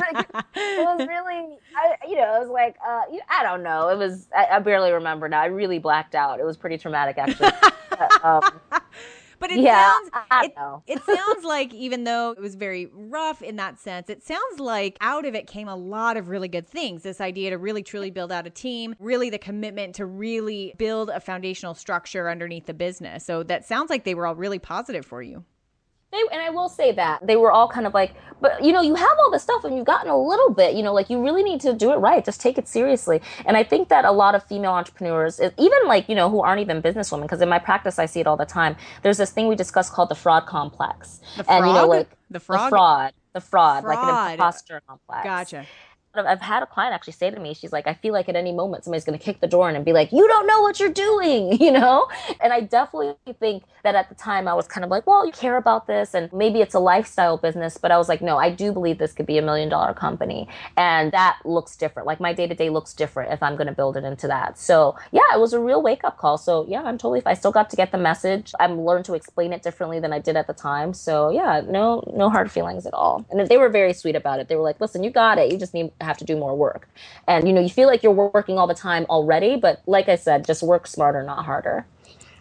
[0.00, 0.28] like,
[0.76, 3.88] it was really, I, you know, it was like, uh, I don't know.
[3.88, 5.40] It was, I, I, barely remember now.
[5.40, 6.40] I really blacked out.
[6.40, 7.52] It was pretty traumatic, actually.
[8.22, 8.42] um,
[9.40, 10.54] But it Yeah, sounds it,
[10.86, 14.96] it sounds like even though it was very rough in that sense, it sounds like
[15.00, 17.02] out of it came a lot of really good things.
[17.02, 21.10] This idea to really truly build out a team, really the commitment to really build
[21.10, 23.24] a foundational structure underneath the business.
[23.24, 25.44] So that sounds like they were all really positive for you.
[26.10, 28.80] They, and I will say that they were all kind of like, but you know,
[28.80, 31.22] you have all this stuff and you've gotten a little bit, you know, like you
[31.22, 32.24] really need to do it right.
[32.24, 33.20] Just take it seriously.
[33.44, 36.62] And I think that a lot of female entrepreneurs, even like, you know, who aren't
[36.62, 38.76] even businesswomen, because in my practice, I see it all the time.
[39.02, 41.20] There's this thing we discuss called the fraud complex.
[41.36, 42.60] The And, you know, like The frog?
[42.64, 45.24] the fraud, the fraud, like an imposter complex.
[45.24, 45.66] Gotcha.
[46.18, 48.36] I've I've had a client actually say to me, she's like, I feel like at
[48.36, 50.62] any moment somebody's going to kick the door in and be like, you don't know
[50.62, 52.08] what you're doing, you know?
[52.40, 55.32] And I definitely think that at the time I was kind of like, well, you
[55.32, 57.76] care about this and maybe it's a lifestyle business.
[57.76, 60.48] But I was like, no, I do believe this could be a million dollar company.
[60.76, 62.06] And that looks different.
[62.06, 64.58] Like my day to day looks different if I'm going to build it into that.
[64.58, 66.38] So yeah, it was a real wake up call.
[66.38, 68.52] So yeah, I'm totally, if I still got to get the message.
[68.60, 70.94] I've learned to explain it differently than I did at the time.
[70.94, 73.26] So yeah, no, no hard feelings at all.
[73.30, 74.48] And they were very sweet about it.
[74.48, 75.50] They were like, listen, you got it.
[75.52, 76.90] You just need have to do more work.
[77.28, 80.16] And you know, you feel like you're working all the time already, but like I
[80.16, 81.88] said, just work smarter, not harder.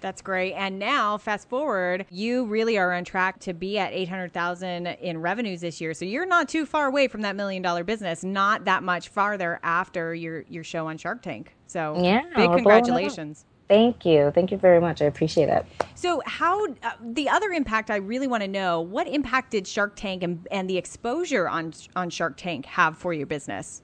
[0.02, 0.54] That's great.
[0.54, 5.62] And now, fast forward, you really are on track to be at 800,000 in revenues
[5.62, 5.94] this year.
[5.96, 9.60] So you're not too far away from that million dollar business, not that much farther
[9.64, 11.56] after your your show on Shark Tank.
[11.68, 13.46] So Yeah, big we're blowing it congratulations.
[13.68, 14.32] Thank you.
[14.32, 15.02] Thank you very much.
[15.02, 15.66] I appreciate it.
[15.96, 19.96] So, how uh, the other impact I really want to know what impact did Shark
[19.96, 23.82] Tank and, and the exposure on on Shark Tank have for your business?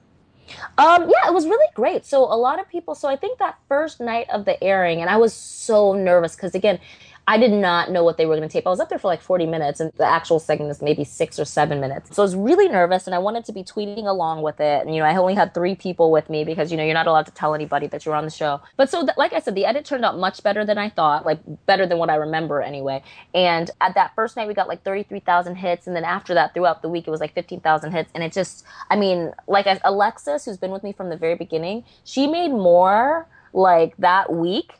[0.78, 2.04] Um, yeah, it was really great.
[2.04, 2.94] So a lot of people.
[2.94, 6.54] So I think that first night of the airing, and I was so nervous because
[6.54, 6.78] again,
[7.26, 8.66] I did not know what they were going to tape.
[8.66, 11.38] I was up there for like 40 minutes, and the actual segment is maybe six
[11.38, 12.14] or seven minutes.
[12.14, 14.84] So I was really nervous, and I wanted to be tweeting along with it.
[14.84, 17.06] And you know, I only had three people with me because you know you're not
[17.06, 18.60] allowed to tell anybody that you're on the show.
[18.76, 21.24] But so, th- like I said, the edit turned out much better than I thought,
[21.24, 23.02] like better than what I remember anyway.
[23.34, 26.82] And at that first night, we got like 33,000 hits, and then after that, throughout
[26.82, 28.10] the week, it was like 15,000 hits.
[28.14, 31.36] And it just, I mean, like I, Alexis, who's been with me from the very
[31.36, 34.74] beginning, she made more like that week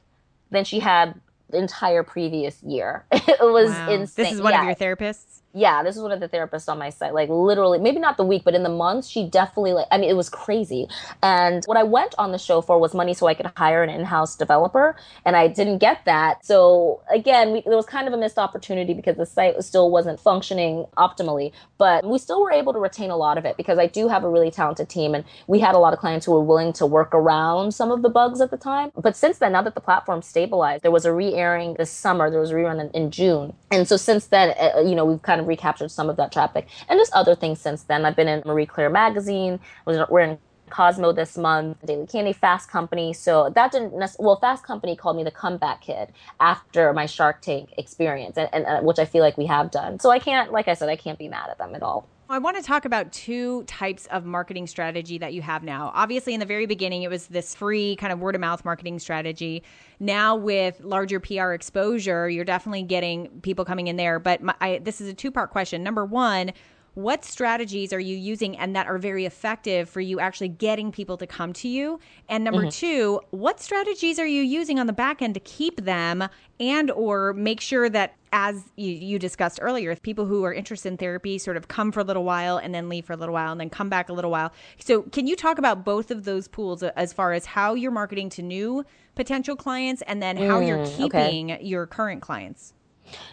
[0.51, 1.21] than she had
[1.53, 3.07] entire previous year.
[3.13, 3.91] it was Wow.
[3.91, 4.25] insane.
[4.25, 4.61] This is one yeah.
[4.61, 5.43] of your therapists.
[5.57, 7.15] Yeah, this is one of the therapists on my site.
[7.15, 9.87] Like literally, maybe not the week, but in the months, she definitely like.
[9.93, 10.89] I mean, it was crazy.
[11.23, 13.89] And what I went on the show for was money, so I could hire an
[13.89, 16.45] in-house developer, and I didn't get that.
[16.45, 20.87] So again, we, was kind of a missed opportunity because the site still wasn't functioning
[20.97, 21.53] optimally.
[21.79, 24.25] But we still were able to retain a lot of it because I do have
[24.25, 26.87] a really talented team, and we had a lot of clients who were willing to
[26.87, 28.91] work around some of the bugs at the time.
[28.97, 32.29] But since then, now that the platform stabilized, there was a re-airing this summer.
[32.29, 35.23] There was a rerun in, in June, and so since then, uh, you know, we've
[35.23, 38.05] kind of recaptured some of that traffic and just other things since then.
[38.05, 39.61] I've been in Marie Claire magazine.
[39.87, 40.39] We're in
[40.71, 43.13] Cosmo this month, Daily Candy, Fast Company.
[43.13, 47.75] So that didn't well, Fast Company called me the comeback kid after my Shark Tank
[47.77, 49.99] experience, and, and uh, which I feel like we have done.
[50.01, 52.09] So I can't, like I said, I can't be mad at them at all.
[52.29, 55.93] I want to talk about two types of marketing strategy that you have now.
[55.95, 58.99] Obviously, in the very beginning, it was this free kind of word of mouth marketing
[58.99, 59.63] strategy.
[60.01, 64.19] Now, with larger PR exposure, you're definitely getting people coming in there.
[64.19, 65.83] But my, I, this is a two part question.
[65.83, 66.53] Number one,
[66.95, 71.17] what strategies are you using and that are very effective for you actually getting people
[71.17, 72.69] to come to you and number mm-hmm.
[72.69, 76.23] two what strategies are you using on the back end to keep them
[76.61, 80.89] and or make sure that as you, you discussed earlier if people who are interested
[80.89, 83.33] in therapy sort of come for a little while and then leave for a little
[83.33, 86.25] while and then come back a little while so can you talk about both of
[86.25, 90.59] those pools as far as how you're marketing to new potential clients and then how
[90.59, 91.31] you're Mm, okay.
[91.31, 92.74] keeping your current clients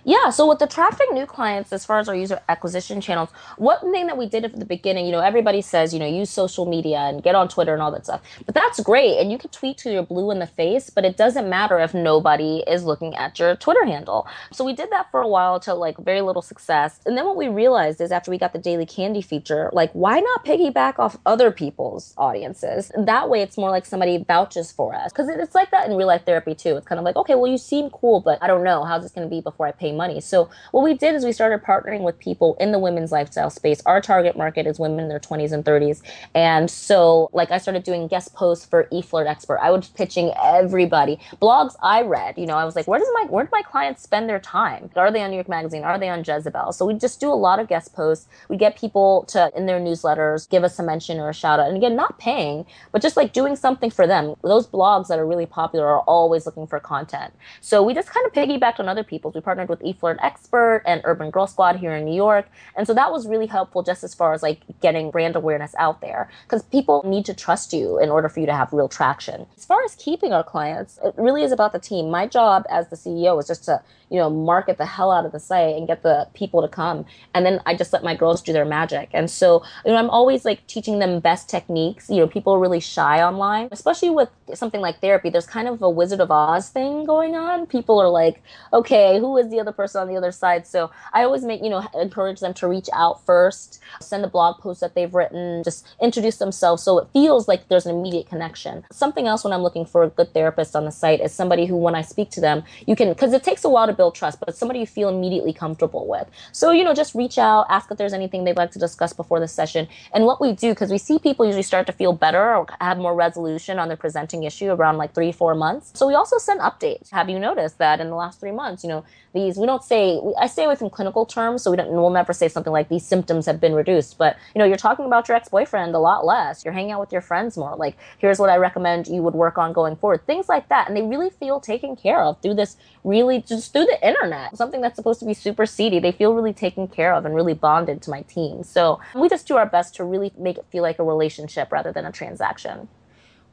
[0.03, 3.91] Yeah, so with the traffic new clients, as far as our user acquisition channels, one
[3.91, 6.65] thing that we did at the beginning, you know, everybody says, you know, use social
[6.65, 8.21] media and get on Twitter and all that stuff.
[8.45, 9.19] But that's great.
[9.19, 11.93] And you can tweet till you're blue in the face, but it doesn't matter if
[11.93, 14.27] nobody is looking at your Twitter handle.
[14.51, 16.99] So we did that for a while to like very little success.
[17.05, 20.19] And then what we realized is after we got the daily candy feature, like, why
[20.19, 22.91] not piggyback off other people's audiences?
[22.97, 25.11] That way it's more like somebody vouches for us.
[25.11, 26.75] Because it's like that in real life therapy too.
[26.75, 28.83] It's kind of like, okay, well, you seem cool, but I don't know.
[28.83, 30.19] How's this going to be before I pay money?
[30.21, 33.81] So what we did is we started partnering with people in the women's lifestyle space.
[33.85, 36.01] Our target market is women in their 20s and 30s.
[36.35, 39.59] And so like I started doing guest posts for eFlirt Expert.
[39.61, 41.19] I was pitching everybody.
[41.41, 44.01] Blogs I read, you know, I was like, where does my where do my clients
[44.01, 44.89] spend their time?
[44.95, 45.83] Are they on New York Magazine?
[45.83, 46.73] Are they on Jezebel?
[46.73, 48.27] So we just do a lot of guest posts.
[48.49, 51.67] We get people to in their newsletters give us a mention or a shout out.
[51.67, 54.35] And again, not paying, but just like doing something for them.
[54.43, 57.33] Those blogs that are really popular are always looking for content.
[57.61, 59.35] So we just kind of piggybacked on other people's.
[59.35, 62.47] We partnered with eFlirt Expert and Urban Girl Squad here in New York.
[62.77, 65.99] And so that was really helpful just as far as like getting brand awareness out
[65.99, 69.45] there because people need to trust you in order for you to have real traction.
[69.57, 72.09] As far as keeping our clients, it really is about the team.
[72.09, 75.31] My job as the CEO is just to you know, market the hell out of
[75.31, 77.05] the site and get the people to come.
[77.33, 79.09] And then I just let my girls do their magic.
[79.13, 82.09] And so, you know, I'm always like teaching them best techniques.
[82.09, 85.29] You know, people are really shy online, especially with something like therapy.
[85.29, 87.65] There's kind of a Wizard of Oz thing going on.
[87.67, 90.67] People are like, okay, who the other person on the other side?
[90.67, 94.59] So I always make, you know, encourage them to reach out first, send a blog
[94.59, 98.83] post that they've written, just introduce themselves so it feels like there's an immediate connection.
[98.91, 101.75] Something else when I'm looking for a good therapist on the site is somebody who,
[101.75, 104.39] when I speak to them, you can, because it takes a while to build trust,
[104.39, 106.29] but somebody you feel immediately comfortable with.
[106.51, 109.39] So, you know, just reach out, ask if there's anything they'd like to discuss before
[109.39, 109.87] the session.
[110.13, 112.97] And what we do, because we see people usually start to feel better or have
[112.97, 115.91] more resolution on their presenting issue around like three, four months.
[115.93, 117.09] So we also send updates.
[117.11, 120.19] Have you noticed that in the last three months, you know, these we don't say
[120.39, 123.05] i stay away from clinical terms so we don't we'll never say something like these
[123.05, 126.63] symptoms have been reduced but you know you're talking about your ex-boyfriend a lot less.
[126.63, 127.75] You're hanging out with your friends more.
[127.75, 130.25] Like here's what i recommend you would work on going forward.
[130.25, 133.85] Things like that and they really feel taken care of through this really just through
[133.85, 134.55] the internet.
[134.57, 137.53] Something that's supposed to be super seedy they feel really taken care of and really
[137.53, 138.63] bonded to my team.
[138.63, 141.91] So we just do our best to really make it feel like a relationship rather
[141.91, 142.87] than a transaction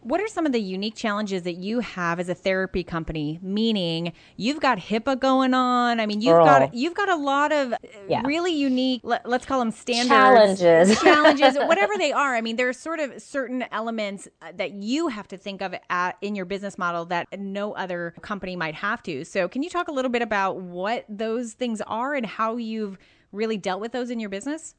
[0.02, 3.38] what are some of the unique challenges that you have as a therapy company?
[3.42, 6.00] Meaning, you've got HIPAA going on.
[6.00, 6.44] I mean, you've Girl.
[6.44, 7.74] got you've got a lot of
[8.08, 8.22] yeah.
[8.24, 9.00] really unique.
[9.04, 12.34] Let, us call them standards, challenges, challenges, whatever they are.
[12.34, 15.74] I mean, there are sort of certain elements uh, that you have to think of
[15.90, 19.24] at, in your business model that no other company might have to.
[19.24, 22.98] So, can you talk a little bit about what those things are and how you've
[23.32, 24.74] really dealt with those in your business?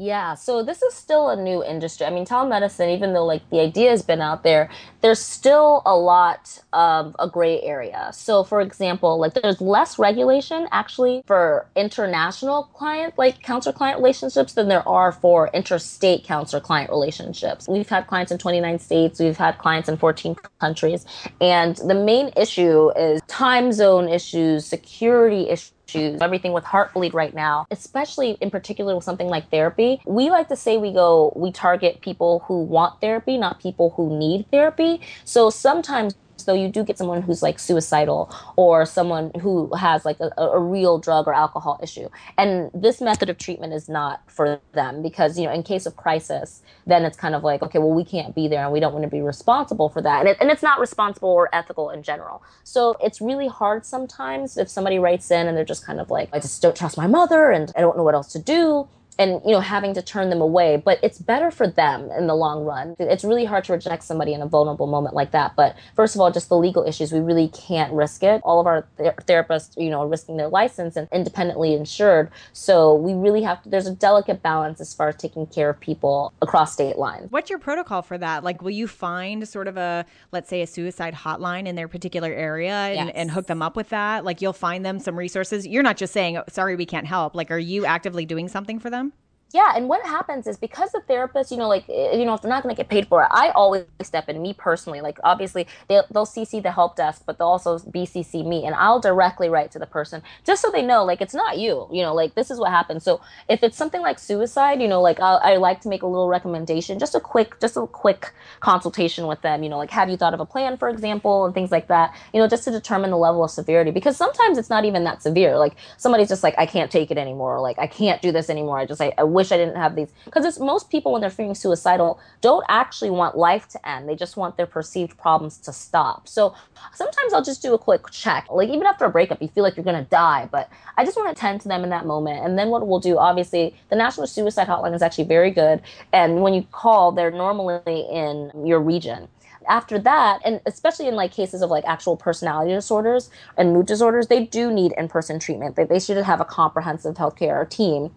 [0.00, 2.06] Yeah, so this is still a new industry.
[2.06, 5.96] I mean, telemedicine, even though like the idea has been out there, there's still a
[5.96, 8.10] lot of a gray area.
[8.12, 14.52] So, for example, like there's less regulation actually for international client, like counselor client relationships
[14.52, 17.66] than there are for interstate counselor client relationships.
[17.66, 21.06] We've had clients in 29 states, we've had clients in 14 countries,
[21.40, 27.34] and the main issue is time zone issues, security issues issues, everything with Heartbleed right
[27.34, 30.00] now, especially in particular with something like therapy.
[30.06, 34.16] We like to say we go, we target people who want therapy, not people who
[34.16, 35.00] need therapy.
[35.24, 40.18] So sometimes though you do get someone who's like suicidal or someone who has like
[40.20, 42.08] a, a real drug or alcohol issue.
[42.36, 45.96] And this method of treatment is not for them because, you know, in case of
[45.96, 48.92] crisis, then it's kind of like, okay, well, we can't be there and we don't
[48.92, 50.20] want to be responsible for that.
[50.20, 52.42] And, it, and it's not responsible or ethical in general.
[52.64, 56.28] So it's really hard sometimes if somebody writes in and they're just kind of like,
[56.32, 59.40] I just don't trust my mother and I don't know what else to do and
[59.44, 62.64] you know having to turn them away but it's better for them in the long
[62.64, 62.94] run.
[62.98, 66.20] It's really hard to reject somebody in a vulnerable moment like that but first of
[66.20, 68.40] all just the legal issues we really can't risk it.
[68.44, 72.94] All of our th- therapists you know are risking their license and independently insured so
[72.94, 76.32] we really have to there's a delicate balance as far as taking care of people
[76.40, 77.30] across state lines.
[77.30, 78.44] What's your protocol for that?
[78.44, 82.32] Like will you find sort of a let's say a suicide hotline in their particular
[82.32, 83.12] area and, yes.
[83.16, 84.24] and hook them up with that?
[84.24, 85.66] Like you'll find them some resources.
[85.66, 87.34] You're not just saying sorry we can't help.
[87.34, 89.07] Like are you actively doing something for them
[89.54, 92.42] yeah, and what happens is because the therapist, you know, like eh, you know, if
[92.42, 94.42] they're not going to get paid for it, I always step in.
[94.42, 98.66] Me personally, like obviously they'll they'll CC the help desk, but they'll also BCC me,
[98.66, 101.88] and I'll directly write to the person just so they know, like it's not you,
[101.90, 103.02] you know, like this is what happened.
[103.02, 106.06] So if it's something like suicide, you know, like I'll, I like to make a
[106.06, 110.10] little recommendation, just a quick, just a quick consultation with them, you know, like have
[110.10, 112.70] you thought of a plan, for example, and things like that, you know, just to
[112.70, 115.56] determine the level of severity, because sometimes it's not even that severe.
[115.56, 118.50] Like somebody's just like I can't take it anymore, or like I can't do this
[118.50, 118.78] anymore.
[118.78, 121.30] I just I, I wish I didn't have these because it's most people when they're
[121.30, 124.08] feeling suicidal don't actually want life to end.
[124.08, 126.26] They just want their perceived problems to stop.
[126.26, 126.56] So
[126.92, 128.48] sometimes I'll just do a quick check.
[128.50, 131.28] Like even after a breakup, you feel like you're gonna die, but I just want
[131.34, 132.44] to tend to them in that moment.
[132.44, 135.82] And then what we'll do, obviously, the National Suicide Hotline is actually very good.
[136.12, 139.28] And when you call, they're normally in your region
[139.68, 144.26] after that, and especially in like cases of like actual personality disorders and mood disorders,
[144.28, 145.76] they do need in-person treatment.
[145.76, 148.10] They, they should have a comprehensive healthcare team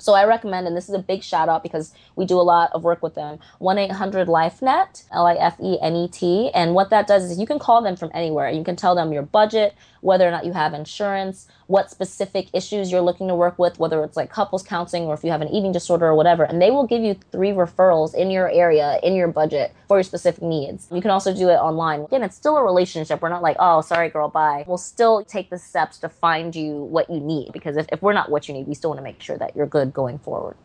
[0.00, 2.70] so I recommend, and this is a big shout out because we do a lot
[2.72, 6.50] of work with them, 1 800 LifeNet, L I F E N E T.
[6.54, 8.50] And what that does is you can call them from anywhere.
[8.50, 12.90] You can tell them your budget, whether or not you have insurance, what specific issues
[12.90, 15.48] you're looking to work with, whether it's like couples counseling or if you have an
[15.48, 16.44] eating disorder or whatever.
[16.44, 20.02] And they will give you three referrals in your area, in your budget for your
[20.02, 20.88] specific needs.
[20.90, 22.00] You can also do it online.
[22.00, 23.22] Again, it's still a relationship.
[23.22, 24.64] We're not like, oh, sorry, girl, bye.
[24.66, 28.12] We'll still take the steps to find you what you need because if, if we're
[28.12, 30.56] not what you need, we still want to make sure that you're good going forward.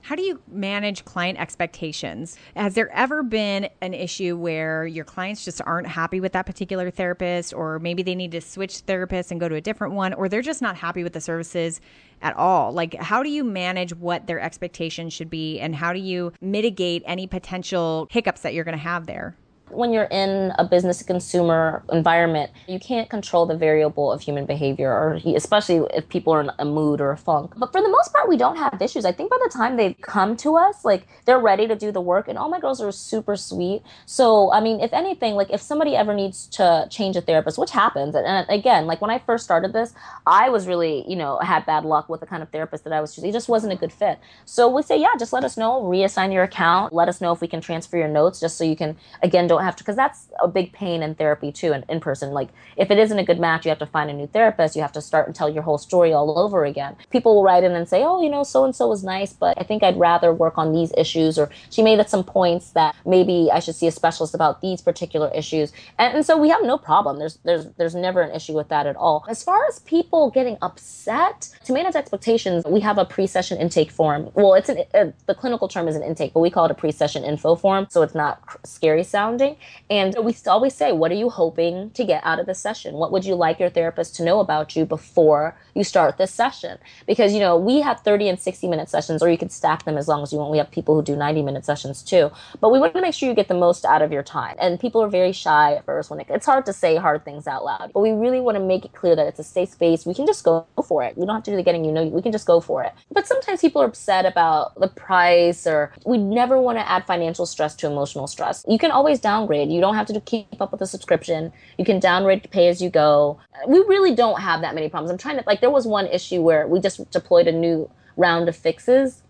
[0.00, 2.38] How do you manage client expectations?
[2.56, 6.90] Has there ever been an issue where your clients just aren't happy with that particular
[6.90, 10.28] therapist, or maybe they need to switch therapists and go to a different one, or
[10.28, 11.80] they're just not happy with the services
[12.22, 12.72] at all?
[12.72, 17.02] Like, how do you manage what their expectations should be, and how do you mitigate
[17.04, 19.36] any potential hiccups that you're going to have there?
[19.70, 24.90] When you're in a business consumer environment, you can't control the variable of human behavior,
[24.90, 27.54] or especially if people are in a mood or a funk.
[27.56, 29.04] But for the most part, we don't have issues.
[29.04, 32.00] I think by the time they come to us, like they're ready to do the
[32.00, 33.82] work, and all my girls are super sweet.
[34.06, 37.70] So, I mean, if anything, like if somebody ever needs to change a therapist, which
[37.70, 39.92] happens, and again, like when I first started this,
[40.26, 43.00] I was really, you know, had bad luck with the kind of therapist that I
[43.00, 43.30] was choosing.
[43.30, 44.18] It just wasn't a good fit.
[44.44, 47.40] So we say, yeah, just let us know, reassign your account, let us know if
[47.40, 49.96] we can transfer your notes, just so you can, again, don't don't have to because
[49.96, 52.32] that's a big pain in therapy too in, in person.
[52.32, 54.76] Like if it isn't a good match you have to find a new therapist.
[54.76, 56.96] You have to start and tell your whole story all over again.
[57.10, 59.58] People will write in and say oh you know so and so was nice but
[59.60, 63.48] i think i'd rather work on these issues or she made some points that maybe
[63.52, 65.72] i should see a specialist about these particular issues.
[65.98, 67.18] And, and so we have no problem.
[67.18, 69.24] There's there's there's never an issue with that at all.
[69.28, 74.30] As far as people getting upset to manage expectations we have a pre-session intake form.
[74.34, 76.74] Well it's an uh, the clinical term is an intake but we call it a
[76.74, 79.47] pre-session info form so it's not scary sounding
[79.90, 82.94] and we always say, what are you hoping to get out of this session?
[82.94, 86.78] What would you like your therapist to know about you before you start this session?
[87.06, 89.96] Because, you know, we have 30 and 60 minute sessions, or you can stack them
[89.96, 90.50] as long as you want.
[90.50, 92.30] We have people who do 90 minute sessions too.
[92.60, 94.56] But we want to make sure you get the most out of your time.
[94.58, 97.46] And people are very shy at first when it, it's hard to say hard things
[97.46, 97.92] out loud.
[97.94, 100.06] But we really want to make it clear that it's a safe space.
[100.06, 101.16] We can just go for it.
[101.16, 102.92] We don't have to do the getting you know, we can just go for it.
[103.12, 107.46] But sometimes people are upset about the price, or we never want to add financial
[107.46, 108.64] stress to emotional stress.
[108.68, 109.70] You can always downgrade.
[109.70, 111.52] You don't have to keep up with the subscription.
[111.78, 113.38] You can downgrade pay as you go.
[113.66, 115.10] We really don't have that many problems.
[115.10, 118.48] I'm trying to like there was one issue where we just deployed a new round
[118.48, 119.22] of fixes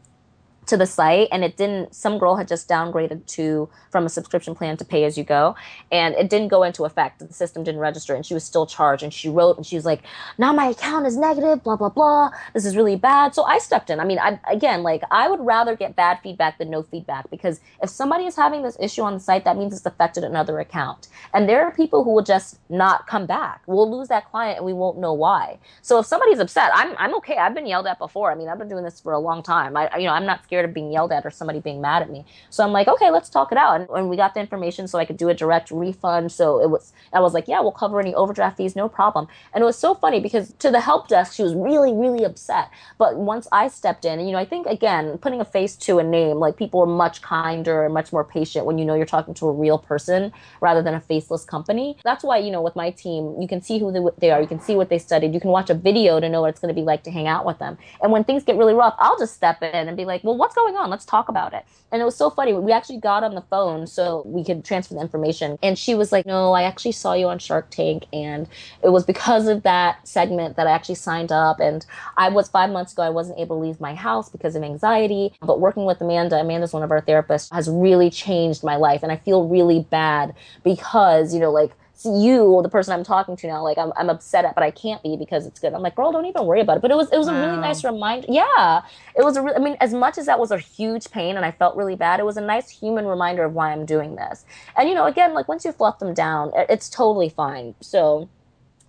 [0.69, 4.55] to the site and it didn't some girl had just downgraded to from a subscription
[4.55, 5.57] plan to pay as you go
[5.91, 7.19] and it didn't go into effect.
[7.21, 9.85] The system didn't register and she was still charged and she wrote and she was
[9.85, 10.03] like
[10.37, 12.31] now my account is negative blah blah blah.
[12.55, 13.35] This is really bad.
[13.35, 13.99] So i stepped in.
[13.99, 17.61] I mean I, again like i would rather get bad feedback than no feedback because
[17.83, 21.09] if somebody is having this issue on the site that means it's affected another account.
[21.33, 23.63] And there are people who will just not come back.
[23.67, 25.59] We'll lose that client and we won't know why.
[25.83, 27.39] So if somebody's upset i'm, I'm okay.
[27.39, 28.31] I've been yelled at before.
[28.31, 29.77] I mean i've been doing this for a long time.
[29.77, 32.03] I you know i'm not scared scared of being yelled at or somebody being mad
[32.03, 32.25] at me.
[32.51, 33.81] So I'm like, okay, let's talk it out.
[33.81, 36.33] And, and we got the information so I could do a direct refund.
[36.33, 39.29] So it was, I was like, yeah, we'll cover any overdraft fees, no problem.
[39.55, 42.71] And it was so funny because to the help desk, she was really, really upset.
[42.99, 45.99] But once I stepped in, and you know, I think again, putting a face to
[45.99, 49.07] a name, like people are much kinder and much more patient when you know you're
[49.07, 51.97] talking to a real person rather than a faceless company.
[52.03, 54.61] That's why, you know, with my team, you can see who they are, you can
[54.61, 56.81] see what they studied, you can watch a video to know what it's going to
[56.81, 57.79] be like to hang out with them.
[58.03, 60.48] And when things get really rough, I'll just step in and be like, well, what
[60.49, 60.89] what's going on?
[60.89, 61.67] Let's talk about it.
[61.93, 62.55] And it was so funny.
[62.55, 65.59] We actually got on the phone so we could transfer the information.
[65.63, 68.07] And she was like, No, I actually saw you on Shark Tank.
[68.15, 68.49] And
[68.83, 71.61] it was because of that segment that I actually signed up.
[71.61, 71.85] And
[72.17, 75.35] I was five months ago, I wasn't able to leave my house because of anxiety.
[75.43, 79.03] But working with Amanda, Amanda's one of our therapists, has really changed my life.
[79.03, 80.35] And I feel really bad
[80.65, 81.73] because, you know, like,
[82.05, 85.03] you, the person I'm talking to now, like I'm, I'm upset at, but I can't
[85.03, 85.75] be because it's good.
[85.75, 86.81] I'm like, girl, don't even worry about it.
[86.81, 87.35] But it was, it was wow.
[87.35, 88.27] a really nice reminder.
[88.31, 88.83] Yeah,
[89.17, 89.43] it was a.
[89.43, 91.97] Re- I mean, as much as that was a huge pain and I felt really
[91.97, 94.45] bad, it was a nice human reminder of why I'm doing this.
[94.77, 97.75] And you know, again, like once you fluff them down, it's totally fine.
[97.81, 98.29] So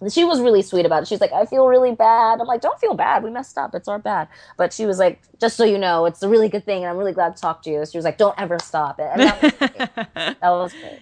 [0.07, 1.07] she was really sweet about it.
[1.09, 2.39] She's like, I feel really bad.
[2.39, 3.23] I'm like, don't feel bad.
[3.23, 3.75] We messed up.
[3.75, 4.29] It's our bad.
[4.55, 6.83] But she was like, just so you know, it's a really good thing.
[6.83, 7.85] And I'm really glad to talk to you.
[7.85, 9.09] She was like, don't ever stop it.
[9.11, 9.77] And that was great.
[10.13, 10.99] that was great.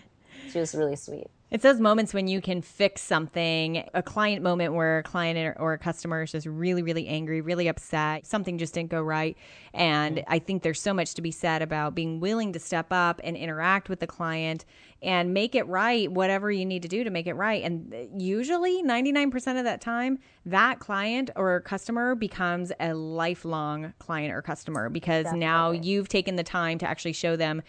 [0.52, 1.28] She was really sweet.
[1.50, 5.72] It's those moments when you can fix something, a client moment where a client or
[5.72, 9.38] a customer is just really, really angry, really upset, something just didn't go right.
[9.74, 13.22] And I think there's so much to be said about being willing to step up
[13.24, 14.66] and interact with the client
[15.02, 17.64] and make it right, whatever you need to do to make it right.
[17.64, 24.42] And usually, 99% of that time, that client or customer becomes a lifelong client or
[24.42, 25.46] customer because Definitely.
[25.46, 27.62] now you've taken the time to actually show them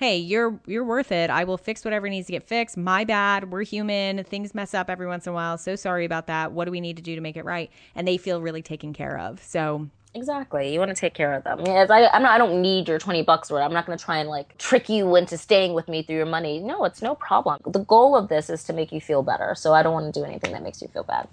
[0.00, 1.28] hey, you're you're worth it.
[1.28, 2.78] I will fix whatever needs to get fixed.
[2.78, 3.52] My bad.
[3.52, 4.24] We're human.
[4.24, 5.58] Things mess up every once in a while.
[5.58, 6.52] So sorry about that.
[6.52, 7.70] What do we need to do to make it right?
[7.94, 9.42] And they feel really taken care of.
[9.42, 10.72] So Exactly.
[10.72, 11.60] You want to take care of them.
[11.64, 14.04] Yes, I, I'm not, I don't need your 20 bucks or I'm not going to
[14.04, 16.58] try and like trick you into staying with me through your money.
[16.58, 17.60] No, it's no problem.
[17.64, 19.54] The goal of this is to make you feel better.
[19.54, 21.28] So I don't want to do anything that makes you feel bad.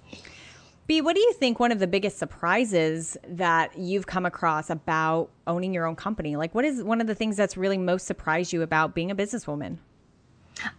[0.88, 5.28] Bea, what do you think one of the biggest surprises that you've come across about
[5.46, 6.34] owning your own company?
[6.34, 9.14] Like, what is one of the things that's really most surprised you about being a
[9.14, 9.76] businesswoman?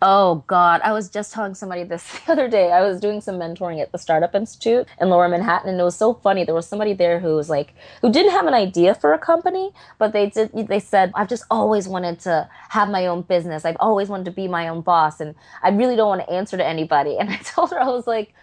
[0.01, 2.71] Oh God, I was just telling somebody this the other day.
[2.71, 5.95] I was doing some mentoring at the Startup Institute in Lower Manhattan, and it was
[5.95, 6.43] so funny.
[6.43, 9.71] There was somebody there who was like, who didn't have an idea for a company,
[9.99, 10.51] but they did.
[10.67, 13.63] They said, "I've just always wanted to have my own business.
[13.63, 16.57] I've always wanted to be my own boss, and I really don't want to answer
[16.57, 18.33] to anybody." And I told her, I was like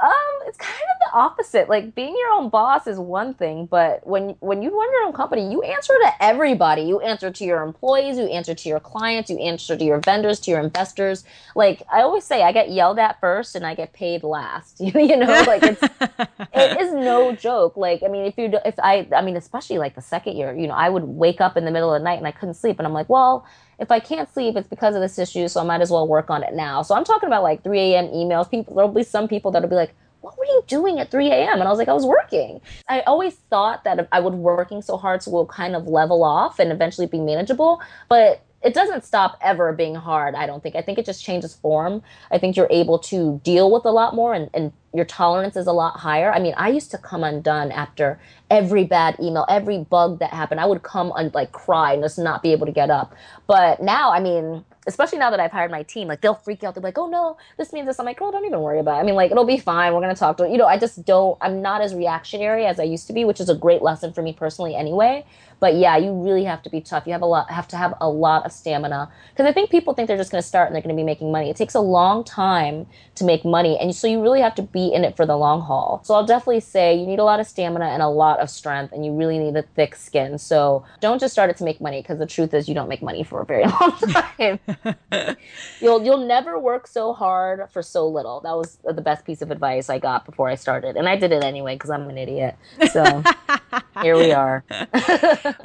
[0.00, 1.68] um, it's kind of the opposite.
[1.68, 5.12] Like being your own boss is one thing, but when when you run your own
[5.12, 6.82] company, you answer to everybody.
[6.82, 10.38] You answer to your employees, you answer to your clients, you answer to your vendors,
[10.40, 11.24] to your investors.
[11.56, 14.80] Like I always say, I get yelled at first and I get paid last.
[14.80, 17.76] you know, like it's it is no joke.
[17.76, 20.68] Like I mean, if you if I I mean, especially like the second year, you
[20.68, 22.78] know, I would wake up in the middle of the night and I couldn't sleep,
[22.78, 23.46] and I'm like, well
[23.78, 26.30] if I can't sleep, it's because of this issue, so I might as well work
[26.30, 26.82] on it now.
[26.82, 28.06] So I'm talking about like 3 a.m.
[28.08, 28.50] emails.
[28.50, 31.60] People, there'll be some people that'll be like, what were you doing at 3 a.m.?
[31.60, 32.60] And I was like, I was working.
[32.88, 36.58] I always thought that I would working so hard so we'll kind of level off
[36.58, 37.80] and eventually be manageable.
[38.08, 40.74] But it doesn't stop ever being hard, I don't think.
[40.74, 42.02] I think it just changes form.
[42.32, 45.66] I think you're able to deal with a lot more and, and your tolerance is
[45.66, 46.32] a lot higher.
[46.32, 48.18] I mean, I used to come undone after
[48.50, 50.60] every bad email, every bug that happened.
[50.60, 53.14] I would come and like cry and just not be able to get up.
[53.46, 56.74] But now, I mean, especially now that I've hired my team, like they'll freak out.
[56.74, 59.00] They're like, "Oh no, this means this." I'm like, "Oh, don't even worry about it."
[59.00, 59.92] I mean, like it'll be fine.
[59.92, 60.66] We're gonna talk to you know.
[60.66, 61.36] I just don't.
[61.40, 64.22] I'm not as reactionary as I used to be, which is a great lesson for
[64.22, 65.24] me personally, anyway.
[65.60, 67.06] But yeah, you really have to be tough.
[67.06, 69.92] You have a lot have to have a lot of stamina because I think people
[69.92, 71.50] think they're just going to start and they're going to be making money.
[71.50, 72.86] It takes a long time
[73.16, 75.60] to make money, and so you really have to be in it for the long
[75.60, 76.00] haul.
[76.04, 78.92] So I'll definitely say you need a lot of stamina and a lot of strength,
[78.92, 80.38] and you really need a thick skin.
[80.38, 83.02] So don't just start it to make money because the truth is you don't make
[83.02, 84.58] money for a very long time.
[85.80, 88.40] you'll you'll never work so hard for so little.
[88.40, 91.32] That was the best piece of advice I got before I started, and I did
[91.32, 92.56] it anyway because I'm an idiot.
[92.92, 93.22] So
[94.02, 94.64] here we are.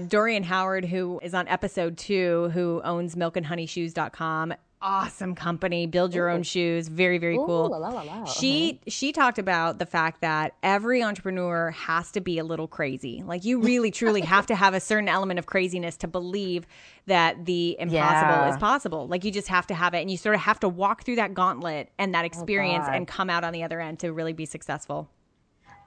[0.08, 4.54] Dorian Howard, who is on episode two, who owns milkandhoneyshoes.com.
[4.86, 6.34] Awesome company, build your Ooh.
[6.34, 6.90] own shoes.
[6.90, 7.70] Very, very Ooh, cool.
[7.70, 8.26] La, la, la, uh-huh.
[8.26, 13.24] she she talked about the fact that every entrepreneur has to be a little crazy.
[13.26, 16.66] Like you really truly have to have a certain element of craziness to believe
[17.06, 18.50] that the impossible yeah.
[18.50, 19.08] is possible.
[19.08, 21.16] Like you just have to have it and you sort of have to walk through
[21.16, 24.12] that gauntlet and that oh, experience oh, and come out on the other end to
[24.12, 25.10] really be successful.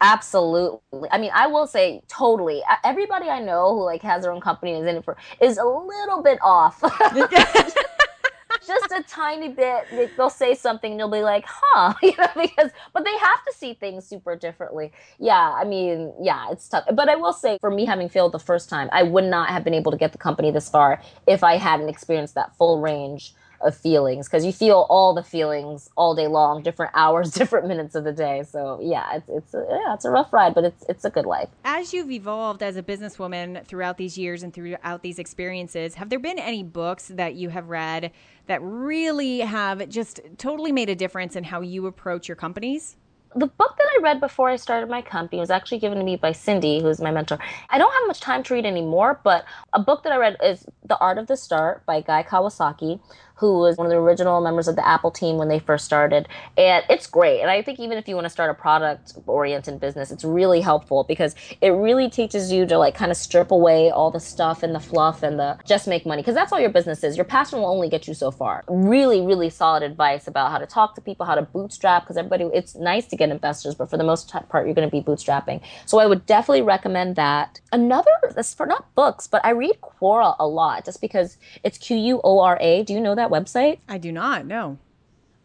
[0.00, 1.08] Absolutely.
[1.10, 2.62] I mean, I will say totally.
[2.82, 5.64] Everybody I know who like has their own company is in it for is a
[5.64, 6.82] little bit off.
[8.64, 10.16] just a tiny bit.
[10.16, 13.52] They'll say something and you'll be like, huh, you know, because, but they have to
[13.54, 14.92] see things super differently.
[15.18, 16.84] Yeah, I mean, yeah, it's tough.
[16.94, 19.64] But I will say, for me having failed the first time, I would not have
[19.64, 23.34] been able to get the company this far if I hadn't experienced that full range
[23.60, 27.94] of feelings because you feel all the feelings all day long, different hours, different minutes
[27.94, 28.42] of the day.
[28.48, 31.26] So yeah, it's it's a, yeah, it's a rough ride, but it's it's a good
[31.26, 31.48] life.
[31.64, 36.18] As you've evolved as a businesswoman throughout these years and throughout these experiences, have there
[36.18, 38.12] been any books that you have read
[38.46, 42.96] that really have just totally made a difference in how you approach your companies?
[43.36, 46.16] the book that I read before I started my company was actually given to me
[46.16, 47.38] by Cindy, who's my mentor.
[47.68, 49.44] I don't have much time to read anymore, but
[49.74, 52.98] a book that I read is The Art of the Start by Guy Kawasaki,
[53.36, 56.26] who was one of the original members of the Apple team when they first started.
[56.56, 57.42] And it's great.
[57.42, 60.62] And I think even if you want to start a product oriented business, it's really
[60.62, 64.62] helpful because it really teaches you to like kind of strip away all the stuff
[64.62, 66.22] and the fluff and the just make money.
[66.22, 67.16] Because that's all your business is.
[67.16, 68.64] Your passion will only get you so far.
[68.68, 72.04] Really, really solid advice about how to talk to people, how to bootstrap.
[72.04, 74.92] Because everybody, it's nice to get investors, but for the most part, you're going to
[74.92, 75.60] be bootstrapping.
[75.84, 77.60] So I would definitely recommend that.
[77.70, 81.98] Another, this for not books, but I read Quora a lot just because it's Q
[81.98, 82.82] U O R A.
[82.82, 83.25] Do you know that?
[83.28, 83.78] That website?
[83.88, 84.46] I do not.
[84.46, 84.78] No.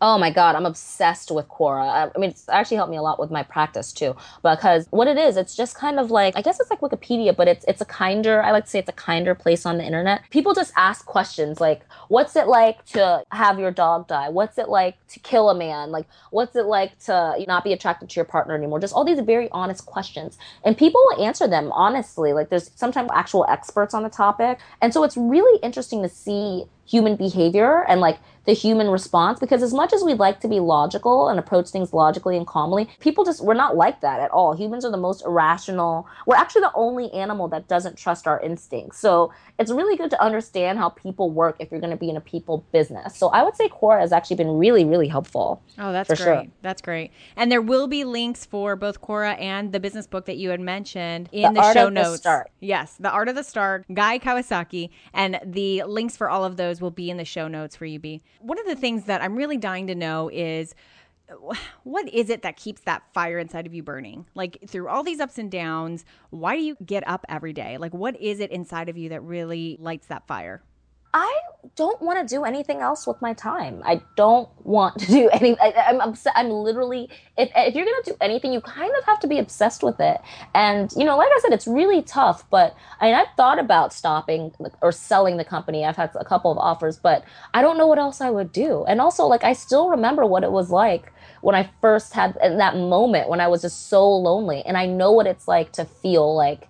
[0.04, 2.12] Oh my God, I'm obsessed with Quora.
[2.16, 4.16] I mean, it's actually helped me a lot with my practice too.
[4.44, 7.48] Because what it is, it's just kind of like I guess it's like Wikipedia, but
[7.48, 8.42] it's it's a kinder.
[8.42, 10.24] I like to say it's a kinder place on the internet.
[10.32, 14.30] People just ask questions like, "What's it like to have your dog die?
[14.30, 15.92] What's it like to kill a man?
[15.92, 19.20] Like, what's it like to not be attracted to your partner anymore?" Just all these
[19.20, 22.34] very honest questions, and people will answer them honestly.
[22.34, 26.66] Like, there's sometimes actual experts on the topic, and so it's really interesting to see
[26.92, 30.60] human behavior and like the human response because as much as we'd like to be
[30.60, 34.56] logical and approach things logically and calmly people just we're not like that at all.
[34.56, 36.08] Humans are the most irrational.
[36.26, 39.00] We're actually the only animal that doesn't trust our instincts.
[39.00, 42.18] So it's really good to understand how people work if you're going to be in
[42.18, 43.16] a people business.
[43.16, 45.62] So i would say quora has actually been really really helpful.
[45.78, 46.46] Oh that's great sure.
[46.62, 47.12] that's great.
[47.36, 50.60] And there will be links for both quora and the business book that you had
[50.60, 52.22] mentioned in the, the show notes.
[52.22, 56.58] The yes the art of the start guy kawasaki and the links for all of
[56.58, 59.22] those will be in the show notes for you Bea one of the things that
[59.22, 60.76] I'm really dying to know is
[61.84, 64.26] what is it that keeps that fire inside of you burning?
[64.36, 67.78] Like through all these ups and downs, why do you get up every day?
[67.78, 70.62] Like what is it inside of you that really lights that fire?
[71.14, 71.40] I
[71.76, 73.82] don't want to do anything else with my time.
[73.86, 75.58] I don't want to do any.
[75.60, 76.34] I, am upset.
[76.36, 77.10] I'm literally.
[77.38, 80.22] If if you're gonna do anything, you kind of have to be obsessed with it.
[80.54, 82.50] And you know, like I said, it's really tough.
[82.50, 85.86] But I mean, I've thought about stopping or selling the company.
[85.86, 88.86] I've had a couple of offers, but I don't know what else I would do.
[88.86, 92.58] And also, like, I still remember what it was like when I first had in
[92.58, 95.86] that moment when I was just so lonely, and I know what it's like to
[95.86, 96.68] feel like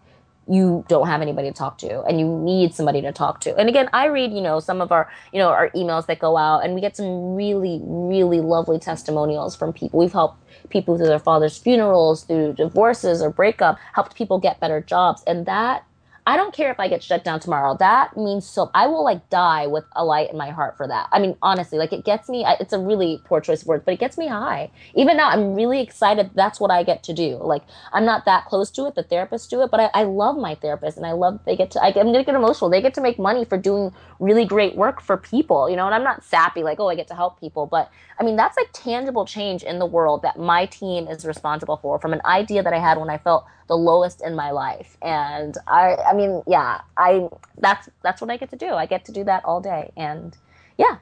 [0.47, 3.55] you don't have anybody to talk to and you need somebody to talk to.
[3.57, 6.35] And again, I read, you know, some of our, you know, our emails that go
[6.35, 9.99] out and we get some really, really lovely testimonials from people.
[9.99, 14.81] We've helped people through their father's funerals, through divorces or breakup, helped people get better
[14.81, 15.23] jobs.
[15.27, 15.85] And that
[16.25, 17.75] I don't care if I get shut down tomorrow.
[17.77, 21.09] That means so I will like die with a light in my heart for that.
[21.11, 22.45] I mean, honestly, like it gets me.
[22.59, 24.69] It's a really poor choice of words, but it gets me high.
[24.93, 26.29] Even now, I'm really excited.
[26.35, 27.37] That's what I get to do.
[27.37, 28.95] Like I'm not that close to it.
[28.95, 31.71] The therapists do it, but I, I love my therapist, and I love they get
[31.71, 31.83] to.
[31.83, 32.69] I, I'm gonna get emotional.
[32.69, 35.69] They get to make money for doing really great work for people.
[35.69, 38.23] You know, and I'm not sappy like oh I get to help people, but I
[38.23, 41.99] mean that's like tangible change in the world that my team is responsible for.
[41.99, 45.57] From an idea that I had when I felt the lowest in my life, and
[45.65, 48.73] I I mean, yeah, I that's that's what I get to do.
[48.73, 50.37] I get to do that all day, and
[50.77, 50.97] yeah.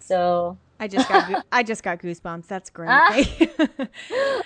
[0.00, 2.46] So I just got I just got goosebumps.
[2.46, 2.88] That's great.
[2.88, 3.10] Ah.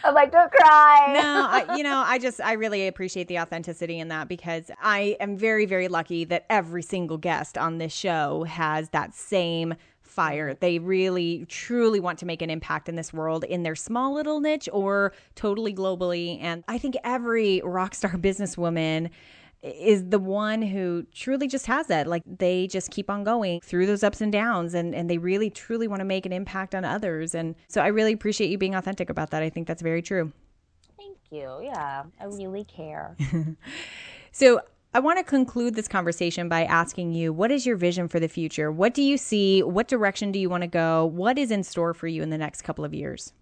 [0.03, 1.13] I'm like, don't cry.
[1.13, 5.19] no, I, you know, I just I really appreciate the authenticity in that because I
[5.21, 9.75] am very very lucky that every single guest on this show has that same
[10.19, 10.53] fire.
[10.53, 14.41] They really, truly want to make an impact in this world in their small little
[14.41, 16.43] niche or totally globally.
[16.43, 19.11] And I think every rock star businesswoman
[19.63, 22.09] is the one who truly just has that.
[22.09, 25.51] Like they just keep on going through those ups and downs and, and they really,
[25.51, 27.33] truly want to make an impact on others.
[27.37, 29.45] And so I really appreciate you being authentic about that.
[29.45, 30.33] I think that's very true.
[30.97, 31.61] Thank you.
[31.63, 33.17] Yeah, I really care.
[34.33, 34.63] so
[34.95, 38.29] I want to conclude this conversation by asking you what is your vision for the
[38.29, 38.73] future?
[38.73, 39.63] What do you see?
[39.63, 41.05] What direction do you want to go?
[41.05, 43.35] What is in store for you in the next couple of years?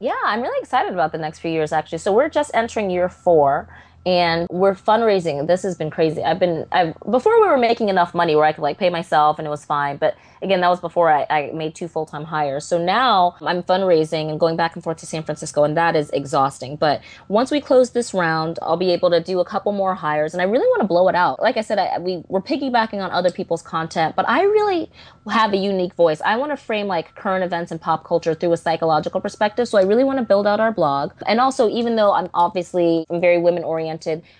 [0.00, 1.98] Yeah, I'm really excited about the next few years actually.
[1.98, 3.68] So we're just entering year four
[4.04, 5.46] and we're fundraising.
[5.46, 6.22] This has been crazy.
[6.22, 9.38] I've been I before we were making enough money where I could like pay myself
[9.38, 9.96] and it was fine.
[9.96, 12.66] But again, that was before I, I made two full time hires.
[12.66, 16.10] So now I'm fundraising and going back and forth to San Francisco, and that is
[16.10, 16.76] exhausting.
[16.76, 20.34] But once we close this round, I'll be able to do a couple more hires,
[20.34, 21.40] and I really want to blow it out.
[21.40, 24.90] Like I said, I, we we're piggybacking on other people's content, but I really
[25.30, 26.20] have a unique voice.
[26.22, 29.68] I want to frame like current events and pop culture through a psychological perspective.
[29.68, 31.12] So I really want to build out our blog.
[31.26, 33.91] And also, even though I'm obviously I'm very women oriented,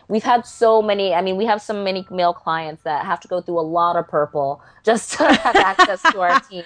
[0.08, 1.14] we've had so many.
[1.14, 3.96] I mean, we have so many male clients that have to go through a lot
[3.96, 6.64] of purple just to have access to our team.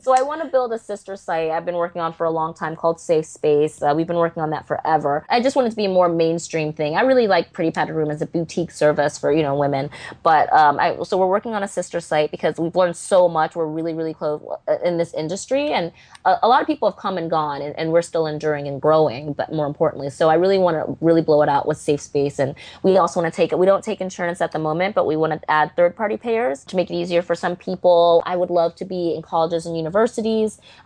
[0.00, 2.52] So I want to build a sister site I've been working on for a long
[2.52, 3.80] time called Safe Space.
[3.80, 5.24] Uh, we've been working on that forever.
[5.30, 6.96] I just want it to be a more mainstream thing.
[6.96, 9.90] I really like Pretty Padded Room as a boutique service for you know women,
[10.24, 13.54] but um, I, so we're working on a sister site because we've learned so much.
[13.54, 15.92] We're really really close uh, in this industry, and
[16.24, 18.82] a, a lot of people have come and gone, and, and, we're still enduring and
[18.82, 19.32] growing.
[19.32, 22.40] But more importantly, so I really want to really blow it out with Safe Space,
[22.40, 23.58] and we also want to take it.
[23.58, 26.64] We don't take insurance at the moment, but we want to add third party payers
[26.64, 28.22] to make it easier for some people.
[28.26, 29.93] I would love to be in colleges and universities.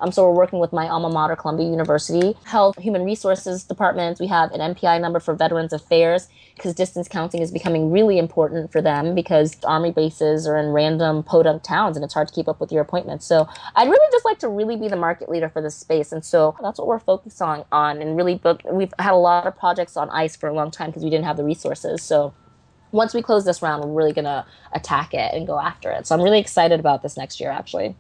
[0.01, 2.37] Um, so we're working with my alma mater, Columbia University.
[2.45, 4.21] Health, Human Resources departments.
[4.21, 8.71] We have an NPI number for Veterans Affairs because distance counting is becoming really important
[8.71, 12.49] for them because army bases are in random podunk towns and it's hard to keep
[12.49, 13.27] up with your appointments.
[13.27, 16.13] So I'd really just like to really be the market leader for this space.
[16.13, 18.63] And so that's what we're focused on, on and really book.
[18.71, 21.25] We've had a lot of projects on ice for a long time because we didn't
[21.25, 22.03] have the resources.
[22.03, 22.35] So
[22.93, 26.07] once we close this round, we're really going to attack it and go after it.
[26.07, 27.95] So I'm really excited about this next year, actually.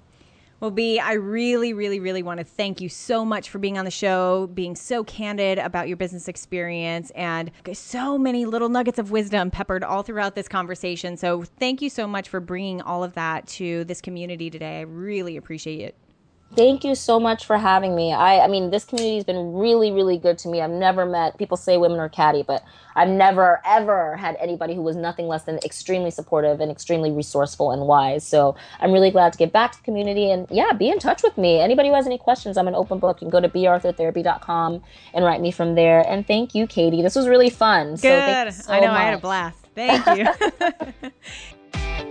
[0.60, 3.84] Well, Bea, I really, really, really want to thank you so much for being on
[3.84, 9.12] the show, being so candid about your business experience, and so many little nuggets of
[9.12, 11.16] wisdom peppered all throughout this conversation.
[11.16, 14.78] So, thank you so much for bringing all of that to this community today.
[14.78, 16.07] I really appreciate it.
[16.54, 18.12] Thank you so much for having me.
[18.12, 20.62] I, I mean, this community has been really, really good to me.
[20.62, 22.64] I've never met people say women are catty, but
[22.96, 27.70] I've never, ever had anybody who was nothing less than extremely supportive and extremely resourceful
[27.70, 28.26] and wise.
[28.26, 31.22] So I'm really glad to get back to the community and yeah, be in touch
[31.22, 31.60] with me.
[31.60, 33.20] Anybody who has any questions, I'm an open book.
[33.20, 34.82] You can go to barthertherapy.com
[35.14, 36.00] and write me from there.
[36.08, 37.02] And thank you, Katie.
[37.02, 37.96] This was really fun.
[37.96, 38.54] Good.
[38.54, 38.96] So, so I know much.
[38.96, 39.68] I had a blast.
[39.74, 41.10] Thank you.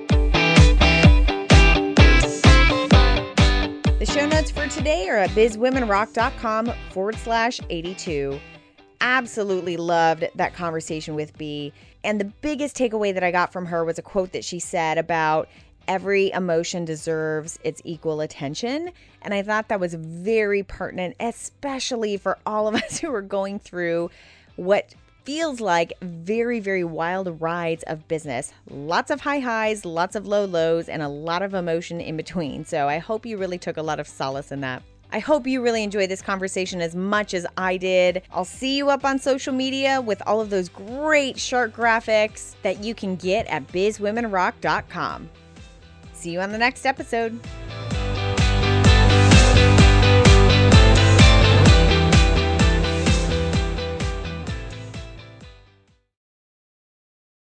[3.99, 8.39] The show notes for today are at bizwomenrock.com forward slash 82.
[9.01, 11.73] Absolutely loved that conversation with Bea.
[12.03, 14.99] And the biggest takeaway that I got from her was a quote that she said
[14.99, 15.49] about
[15.87, 18.91] every emotion deserves its equal attention.
[19.23, 23.57] And I thought that was very pertinent, especially for all of us who are going
[23.57, 24.11] through
[24.57, 24.93] what
[25.27, 28.53] feels like very, very wild rides of business.
[28.69, 32.63] Lots of high highs, lots of low lows, and a lot of emotion in between.
[32.63, 34.83] So I hope you really took a lot of solace in that.
[35.11, 38.21] I hope you really enjoyed this conversation as much as I did.
[38.31, 42.81] I'll see you up on social media with all of those great shark graphics that
[42.81, 45.29] you can get at bizwomenrock.com.
[46.13, 47.37] See you on the next episode.